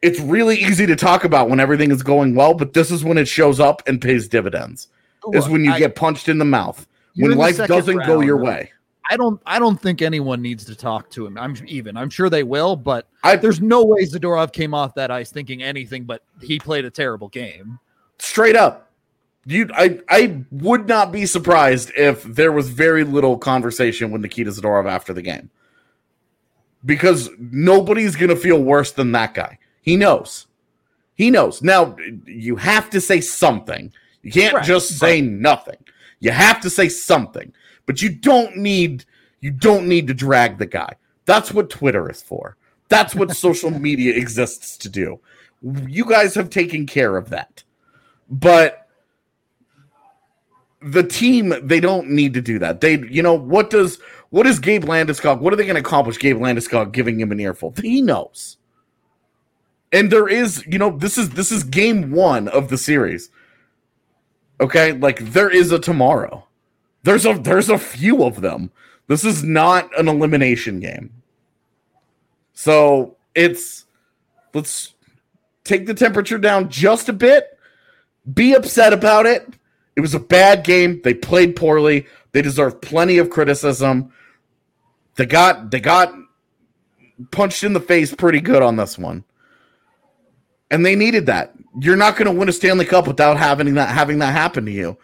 It's 0.00 0.18
really 0.18 0.56
easy 0.56 0.84
to 0.86 0.96
talk 0.96 1.22
about 1.24 1.48
when 1.48 1.60
everything 1.60 1.92
is 1.92 2.02
going 2.02 2.34
well, 2.34 2.54
but 2.54 2.72
this 2.72 2.90
is 2.90 3.04
when 3.04 3.18
it 3.18 3.28
shows 3.28 3.60
up 3.60 3.86
and 3.86 4.00
pays 4.00 4.26
dividends. 4.26 4.88
is 5.32 5.48
when 5.48 5.64
you 5.64 5.72
I- 5.72 5.78
get 5.78 5.94
punched 5.94 6.28
in 6.28 6.38
the 6.38 6.44
mouth. 6.44 6.86
When 7.14 7.36
life 7.36 7.58
doesn't 7.58 8.06
go 8.06 8.20
your 8.20 8.38
way. 8.38 8.72
I 9.10 9.16
don't 9.16 9.40
I 9.44 9.58
don't 9.58 9.80
think 9.80 10.00
anyone 10.00 10.40
needs 10.40 10.64
to 10.64 10.74
talk 10.74 11.10
to 11.10 11.26
him. 11.26 11.36
I'm 11.36 11.56
even. 11.66 11.96
I'm 11.96 12.08
sure 12.08 12.30
they 12.30 12.44
will, 12.44 12.76
but 12.76 13.08
I 13.22 13.36
there's 13.36 13.60
no 13.60 13.84
way 13.84 14.04
Zadorov 14.04 14.52
came 14.52 14.74
off 14.74 14.94
that 14.94 15.10
ice 15.10 15.30
thinking 15.30 15.62
anything 15.62 16.04
but 16.04 16.22
he 16.40 16.58
played 16.58 16.84
a 16.84 16.90
terrible 16.90 17.28
game. 17.28 17.78
straight 18.18 18.56
up. 18.56 18.91
You 19.44 19.68
I 19.74 20.00
I 20.08 20.44
would 20.50 20.86
not 20.86 21.10
be 21.10 21.26
surprised 21.26 21.90
if 21.96 22.22
there 22.22 22.52
was 22.52 22.68
very 22.68 23.04
little 23.04 23.36
conversation 23.38 24.10
with 24.10 24.22
Nikita 24.22 24.50
Zadorov 24.50 24.88
after 24.88 25.12
the 25.12 25.22
game. 25.22 25.50
Because 26.84 27.30
nobody's 27.38 28.16
gonna 28.16 28.36
feel 28.36 28.62
worse 28.62 28.92
than 28.92 29.12
that 29.12 29.34
guy. 29.34 29.58
He 29.82 29.96
knows. 29.96 30.46
He 31.14 31.30
knows. 31.30 31.62
Now 31.62 31.96
you 32.24 32.56
have 32.56 32.88
to 32.90 33.00
say 33.00 33.20
something. 33.20 33.92
You 34.22 34.30
can't 34.30 34.54
Right, 34.54 34.64
just 34.64 34.98
say 34.98 35.20
nothing. 35.20 35.78
You 36.20 36.30
have 36.30 36.60
to 36.60 36.70
say 36.70 36.88
something. 36.88 37.52
But 37.86 38.00
you 38.00 38.10
don't 38.10 38.56
need 38.56 39.04
you 39.40 39.50
don't 39.50 39.88
need 39.88 40.06
to 40.06 40.14
drag 40.14 40.58
the 40.58 40.66
guy. 40.66 40.94
That's 41.24 41.52
what 41.52 41.68
Twitter 41.68 42.08
is 42.10 42.22
for. 42.22 42.56
That's 42.88 43.14
what 43.14 43.32
social 43.32 43.70
media 43.88 44.14
exists 44.14 44.76
to 44.78 44.88
do. 44.88 45.18
You 45.62 46.04
guys 46.04 46.34
have 46.36 46.50
taken 46.50 46.86
care 46.86 47.16
of 47.16 47.30
that. 47.30 47.64
But 48.30 48.81
the 50.84 51.02
team, 51.02 51.54
they 51.62 51.80
don't 51.80 52.10
need 52.10 52.34
to 52.34 52.40
do 52.40 52.58
that. 52.58 52.80
They, 52.80 52.98
you 52.98 53.22
know, 53.22 53.34
what 53.34 53.70
does 53.70 53.98
what 54.30 54.46
is 54.46 54.58
Gabe 54.58 54.84
Landeskog? 54.84 55.40
What 55.40 55.52
are 55.52 55.56
they 55.56 55.64
going 55.64 55.74
to 55.74 55.80
accomplish? 55.80 56.18
Gabe 56.18 56.38
Landeskog 56.38 56.92
giving 56.92 57.20
him 57.20 57.32
an 57.32 57.40
earful. 57.40 57.74
He 57.80 58.00
knows. 58.00 58.56
And 59.92 60.10
there 60.10 60.26
is, 60.26 60.64
you 60.66 60.78
know, 60.78 60.96
this 60.96 61.18
is 61.18 61.30
this 61.30 61.52
is 61.52 61.64
game 61.64 62.12
one 62.12 62.48
of 62.48 62.68
the 62.68 62.78
series. 62.78 63.30
Okay, 64.60 64.92
like 64.92 65.18
there 65.18 65.50
is 65.50 65.70
a 65.70 65.78
tomorrow. 65.78 66.46
There's 67.02 67.26
a 67.26 67.34
there's 67.34 67.68
a 67.68 67.78
few 67.78 68.24
of 68.24 68.40
them. 68.40 68.70
This 69.06 69.24
is 69.24 69.44
not 69.44 69.90
an 69.98 70.08
elimination 70.08 70.80
game. 70.80 71.12
So 72.54 73.16
it's 73.34 73.84
let's 74.54 74.94
take 75.64 75.86
the 75.86 75.94
temperature 75.94 76.38
down 76.38 76.70
just 76.70 77.08
a 77.08 77.12
bit. 77.12 77.58
Be 78.32 78.54
upset 78.54 78.92
about 78.92 79.26
it. 79.26 79.46
It 79.96 80.00
was 80.00 80.14
a 80.14 80.20
bad 80.20 80.64
game. 80.64 81.00
They 81.02 81.14
played 81.14 81.56
poorly. 81.56 82.06
They 82.32 82.42
deserve 82.42 82.80
plenty 82.80 83.18
of 83.18 83.30
criticism. 83.30 84.12
They 85.16 85.26
got 85.26 85.70
they 85.70 85.80
got 85.80 86.14
punched 87.30 87.62
in 87.62 87.72
the 87.72 87.80
face 87.80 88.14
pretty 88.14 88.40
good 88.40 88.62
on 88.62 88.76
this 88.76 88.98
one. 88.98 89.24
And 90.70 90.84
they 90.84 90.96
needed 90.96 91.26
that. 91.26 91.54
You're 91.80 91.96
not 91.96 92.16
going 92.16 92.32
to 92.32 92.38
win 92.38 92.48
a 92.48 92.52
Stanley 92.52 92.86
Cup 92.86 93.06
without 93.06 93.36
having 93.36 93.74
that 93.74 93.90
having 93.90 94.18
that 94.20 94.32
happen 94.32 94.64
to 94.64 94.72
you. 94.72 94.96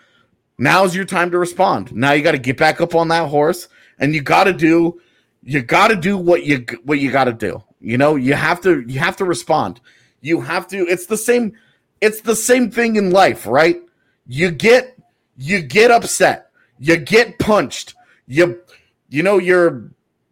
Now's 0.59 0.97
your 0.97 1.05
time 1.05 1.31
to 1.31 1.39
respond. 1.39 1.95
Now 1.95 2.13
you 2.13 2.23
got 2.23 2.33
to 2.33 2.39
get 2.39 2.57
back 2.57 2.81
up 2.81 2.95
on 2.95 3.09
that 3.09 3.29
horse 3.29 3.69
and 3.99 4.15
you 4.15 4.23
got 4.23 4.45
to 4.45 4.53
do 4.53 5.01
you 5.43 5.63
got 5.63 5.89
to 5.89 5.97
do 5.97 6.17
what 6.17 6.45
you 6.45 6.65
what 6.85 6.99
you 6.99 7.13
got 7.13 7.25
to 7.25 7.33
do. 7.33 7.63
You 7.81 7.99
know, 7.99 8.17
you 8.17 8.35
have 8.35 8.61
to 8.63 8.85
you 8.89 8.99
have 8.99 9.17
to 9.19 9.25
respond. 9.25 9.81
You 10.21 10.41
have 10.41 10.67
to 10.69 10.87
it's 10.89 11.07
the 11.07 11.17
same 11.17 11.53
it's 12.01 12.23
the 12.23 12.37
same 12.37 12.71
thing 12.71 12.97
in 12.97 13.11
life, 13.11 13.47
right? 13.47 13.81
You 14.29 14.51
get 14.51 14.97
you 15.39 15.63
get 15.63 15.91
upset. 15.91 16.51
You 16.79 16.99
get 16.99 17.39
punched. 17.39 17.95
You 18.27 18.61
you 19.09 19.23
know 19.23 19.39
you're 19.39 19.91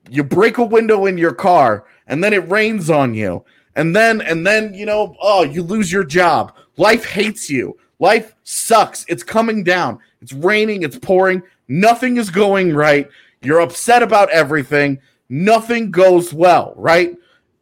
you 0.08 0.22
break 0.22 0.58
a 0.58 0.64
window 0.64 1.06
in 1.06 1.18
your 1.18 1.32
car 1.32 1.86
and 2.06 2.22
then 2.22 2.32
it 2.32 2.48
rains 2.48 2.90
on 2.90 3.14
you. 3.14 3.44
And 3.74 3.96
then 3.96 4.20
and 4.20 4.46
then 4.46 4.74
you 4.74 4.86
know, 4.86 5.16
oh, 5.20 5.42
you 5.42 5.62
lose 5.62 5.90
your 5.90 6.04
job. 6.04 6.54
Life 6.76 7.06
hates 7.06 7.48
you. 7.48 7.78
Life 7.98 8.34
sucks. 8.44 9.06
It's 9.08 9.22
coming 9.22 9.64
down. 9.64 9.98
It's 10.20 10.34
raining, 10.34 10.82
it's 10.82 10.98
pouring. 10.98 11.42
Nothing 11.68 12.18
is 12.18 12.30
going 12.30 12.74
right. 12.74 13.08
You're 13.42 13.60
upset 13.60 14.02
about 14.02 14.30
everything. 14.30 15.00
Nothing 15.28 15.90
goes 15.90 16.32
well, 16.32 16.74
right? 16.76 17.16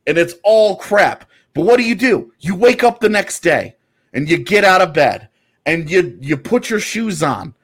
And 0.07 0.19
it's 0.19 0.35
all 0.43 0.77
crap. 0.77 1.31
But 1.55 1.63
what 1.63 1.77
do 1.77 1.85
you 1.85 1.95
do? 1.95 2.33
You 2.41 2.55
wake 2.55 2.83
up 2.83 3.01
the 3.01 3.09
next 3.09 3.41
day 3.41 3.77
and 4.13 4.29
you 4.29 4.39
get 4.39 4.65
out 4.65 4.81
of 4.81 4.93
bed 4.93 5.29
and 5.67 5.91
you 5.91 6.19
you 6.21 6.37
put 6.37 6.71
your 6.71 6.81
shoes 6.81 7.23
on. 7.23 7.55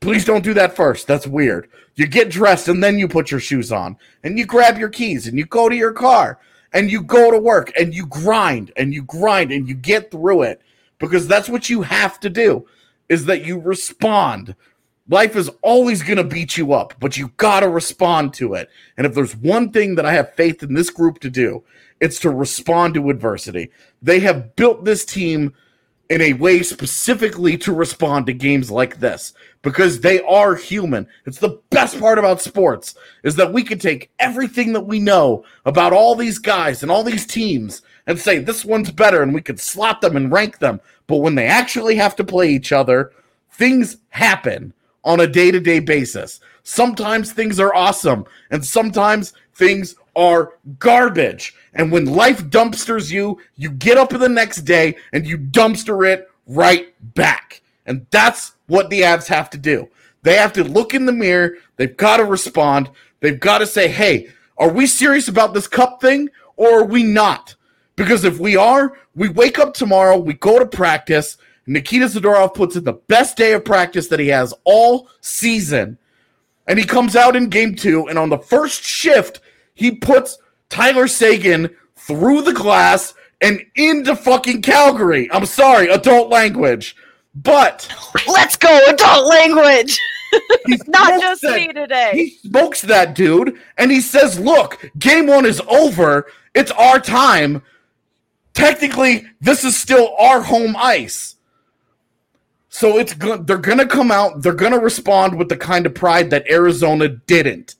Please 0.00 0.24
don't 0.24 0.44
do 0.44 0.54
that 0.54 0.74
first. 0.74 1.06
That's 1.06 1.26
weird. 1.26 1.68
You 1.94 2.06
get 2.06 2.30
dressed 2.30 2.68
and 2.68 2.82
then 2.82 2.98
you 2.98 3.06
put 3.06 3.30
your 3.30 3.40
shoes 3.40 3.70
on 3.70 3.96
and 4.24 4.38
you 4.38 4.46
grab 4.46 4.78
your 4.78 4.88
keys 4.88 5.26
and 5.26 5.36
you 5.36 5.44
go 5.44 5.68
to 5.68 5.76
your 5.76 5.92
car 5.92 6.38
and 6.72 6.90
you 6.90 7.02
go 7.02 7.30
to 7.30 7.38
work 7.38 7.72
and 7.78 7.94
you 7.94 8.06
grind 8.06 8.72
and 8.76 8.94
you 8.94 9.02
grind 9.02 9.52
and 9.52 9.68
you 9.68 9.74
get 9.74 10.10
through 10.10 10.42
it 10.42 10.62
because 10.98 11.26
that's 11.26 11.48
what 11.48 11.68
you 11.68 11.82
have 11.82 12.18
to 12.20 12.30
do 12.30 12.66
is 13.08 13.26
that 13.26 13.44
you 13.44 13.58
respond. 13.58 14.54
Life 15.08 15.34
is 15.34 15.50
always 15.62 16.02
going 16.02 16.18
to 16.18 16.24
beat 16.24 16.56
you 16.56 16.72
up, 16.72 16.94
but 17.00 17.16
you 17.16 17.32
got 17.36 17.60
to 17.60 17.68
respond 17.68 18.32
to 18.34 18.54
it. 18.54 18.70
And 18.96 19.06
if 19.06 19.14
there's 19.14 19.36
one 19.36 19.72
thing 19.72 19.96
that 19.96 20.06
I 20.06 20.12
have 20.12 20.34
faith 20.34 20.62
in 20.62 20.72
this 20.72 20.90
group 20.90 21.18
to 21.20 21.30
do, 21.30 21.64
it's 22.00 22.20
to 22.20 22.30
respond 22.30 22.94
to 22.94 23.10
adversity. 23.10 23.70
They 24.00 24.20
have 24.20 24.54
built 24.54 24.84
this 24.84 25.04
team 25.04 25.54
in 26.10 26.20
a 26.20 26.32
way 26.34 26.60
specifically 26.62 27.56
to 27.56 27.72
respond 27.72 28.26
to 28.26 28.32
games 28.32 28.68
like 28.68 28.98
this 28.98 29.32
because 29.62 30.00
they 30.00 30.20
are 30.22 30.56
human. 30.56 31.06
It's 31.24 31.38
the 31.38 31.60
best 31.70 31.98
part 32.00 32.18
about 32.18 32.40
sports 32.40 32.96
is 33.22 33.36
that 33.36 33.52
we 33.52 33.62
can 33.62 33.78
take 33.78 34.10
everything 34.18 34.72
that 34.72 34.86
we 34.86 34.98
know 34.98 35.44
about 35.64 35.92
all 35.92 36.16
these 36.16 36.40
guys 36.40 36.82
and 36.82 36.90
all 36.90 37.04
these 37.04 37.26
teams 37.26 37.82
and 38.08 38.18
say 38.18 38.40
this 38.40 38.64
one's 38.64 38.90
better 38.90 39.22
and 39.22 39.32
we 39.32 39.40
could 39.40 39.60
slot 39.60 40.00
them 40.00 40.16
and 40.16 40.32
rank 40.32 40.58
them. 40.58 40.80
But 41.06 41.18
when 41.18 41.36
they 41.36 41.46
actually 41.46 41.94
have 41.96 42.16
to 42.16 42.24
play 42.24 42.50
each 42.50 42.72
other, 42.72 43.12
things 43.52 43.98
happen 44.08 44.74
on 45.04 45.20
a 45.20 45.28
day-to-day 45.28 45.78
basis. 45.78 46.40
Sometimes 46.64 47.32
things 47.32 47.60
are 47.60 47.74
awesome 47.74 48.24
and 48.50 48.64
sometimes 48.64 49.32
things 49.54 49.94
are 50.16 50.54
garbage. 50.78 51.54
And 51.74 51.90
when 51.92 52.06
life 52.06 52.44
dumpsters 52.44 53.10
you, 53.10 53.38
you 53.56 53.70
get 53.70 53.96
up 53.96 54.10
the 54.10 54.28
next 54.28 54.62
day 54.62 54.96
and 55.12 55.26
you 55.26 55.38
dumpster 55.38 56.08
it 56.08 56.30
right 56.46 56.94
back. 57.14 57.62
And 57.86 58.06
that's 58.10 58.52
what 58.66 58.90
the 58.90 59.02
Avs 59.02 59.26
have 59.28 59.50
to 59.50 59.58
do. 59.58 59.88
They 60.22 60.34
have 60.36 60.52
to 60.54 60.64
look 60.64 60.94
in 60.94 61.06
the 61.06 61.12
mirror. 61.12 61.54
They've 61.76 61.96
got 61.96 62.18
to 62.18 62.24
respond. 62.24 62.90
They've 63.20 63.40
got 63.40 63.58
to 63.58 63.66
say, 63.66 63.88
hey, 63.88 64.28
are 64.58 64.70
we 64.70 64.86
serious 64.86 65.28
about 65.28 65.54
this 65.54 65.66
cup 65.66 66.00
thing 66.00 66.28
or 66.56 66.80
are 66.80 66.84
we 66.84 67.02
not? 67.02 67.54
Because 67.96 68.24
if 68.24 68.38
we 68.38 68.56
are, 68.56 68.96
we 69.14 69.28
wake 69.28 69.58
up 69.58 69.74
tomorrow, 69.74 70.18
we 70.18 70.34
go 70.34 70.58
to 70.58 70.66
practice. 70.66 71.36
Nikita 71.66 72.06
Zadorov 72.06 72.54
puts 72.54 72.76
in 72.76 72.84
the 72.84 72.94
best 72.94 73.36
day 73.36 73.52
of 73.52 73.64
practice 73.64 74.08
that 74.08 74.20
he 74.20 74.28
has 74.28 74.54
all 74.64 75.08
season. 75.20 75.98
And 76.66 76.78
he 76.78 76.84
comes 76.84 77.16
out 77.16 77.36
in 77.36 77.48
game 77.48 77.74
two, 77.74 78.06
and 78.08 78.18
on 78.18 78.28
the 78.28 78.38
first 78.38 78.84
shift, 78.84 79.40
he 79.80 79.92
puts 79.92 80.36
Tyler 80.68 81.08
Seguin 81.08 81.74
through 81.96 82.42
the 82.42 82.52
glass 82.52 83.14
and 83.40 83.64
into 83.76 84.14
fucking 84.14 84.60
Calgary. 84.60 85.26
I'm 85.32 85.46
sorry, 85.46 85.88
adult 85.88 86.28
language. 86.28 86.94
But 87.34 87.88
Let's 88.28 88.56
go, 88.56 88.78
adult 88.88 89.26
language. 89.26 89.98
he 90.66 90.78
Not 90.86 91.18
just 91.18 91.40
that- 91.40 91.56
me 91.56 91.68
today. 91.68 92.10
He 92.12 92.48
smokes 92.48 92.82
that 92.82 93.14
dude 93.14 93.56
and 93.78 93.90
he 93.90 94.02
says, 94.02 94.38
Look, 94.38 94.90
game 94.98 95.26
one 95.26 95.46
is 95.46 95.62
over. 95.66 96.26
It's 96.54 96.70
our 96.72 97.00
time. 97.00 97.62
Technically, 98.52 99.24
this 99.40 99.64
is 99.64 99.78
still 99.78 100.14
our 100.18 100.42
home 100.42 100.76
ice. 100.76 101.36
So 102.68 102.98
it's 102.98 103.14
go- 103.14 103.38
they're 103.38 103.56
gonna 103.56 103.86
come 103.86 104.10
out, 104.10 104.42
they're 104.42 104.52
gonna 104.52 104.78
respond 104.78 105.38
with 105.38 105.48
the 105.48 105.56
kind 105.56 105.86
of 105.86 105.94
pride 105.94 106.28
that 106.30 106.50
Arizona 106.50 107.08
didn't. 107.08 107.76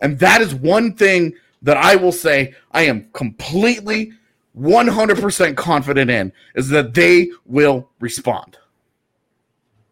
And 0.00 0.18
that 0.18 0.40
is 0.40 0.54
one 0.54 0.94
thing 0.94 1.34
that 1.62 1.76
I 1.76 1.96
will 1.96 2.12
say 2.12 2.54
I 2.72 2.82
am 2.82 3.08
completely 3.12 4.12
100% 4.58 5.56
confident 5.56 6.10
in 6.10 6.32
is 6.54 6.68
that 6.68 6.94
they 6.94 7.30
will 7.46 7.88
respond. 8.00 8.58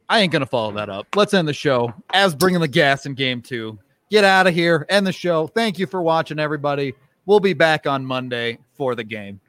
I 0.09 0.21
ain't 0.21 0.33
gonna 0.33 0.47
follow 0.47 0.73
that 0.73 0.91
up. 0.91 1.07
Let's 1.17 1.33
end 1.33 1.49
the 1.49 1.55
show. 1.55 1.93
As 2.13 2.35
bringing 2.35 2.61
the 2.61 2.69
gas 2.69 3.07
in 3.07 3.15
game 3.15 3.41
two. 3.41 3.79
Get 4.11 4.25
out 4.25 4.47
of 4.47 4.53
here. 4.53 4.85
End 4.91 5.07
the 5.07 5.13
show. 5.13 5.47
Thank 5.47 5.79
you 5.79 5.87
for 5.87 6.03
watching, 6.03 6.39
everybody. 6.39 6.93
We'll 7.25 7.41
be 7.41 7.55
back 7.55 7.87
on 7.87 8.05
Monday 8.05 8.59
for 8.75 8.95
the 8.95 9.05
game. 9.05 9.41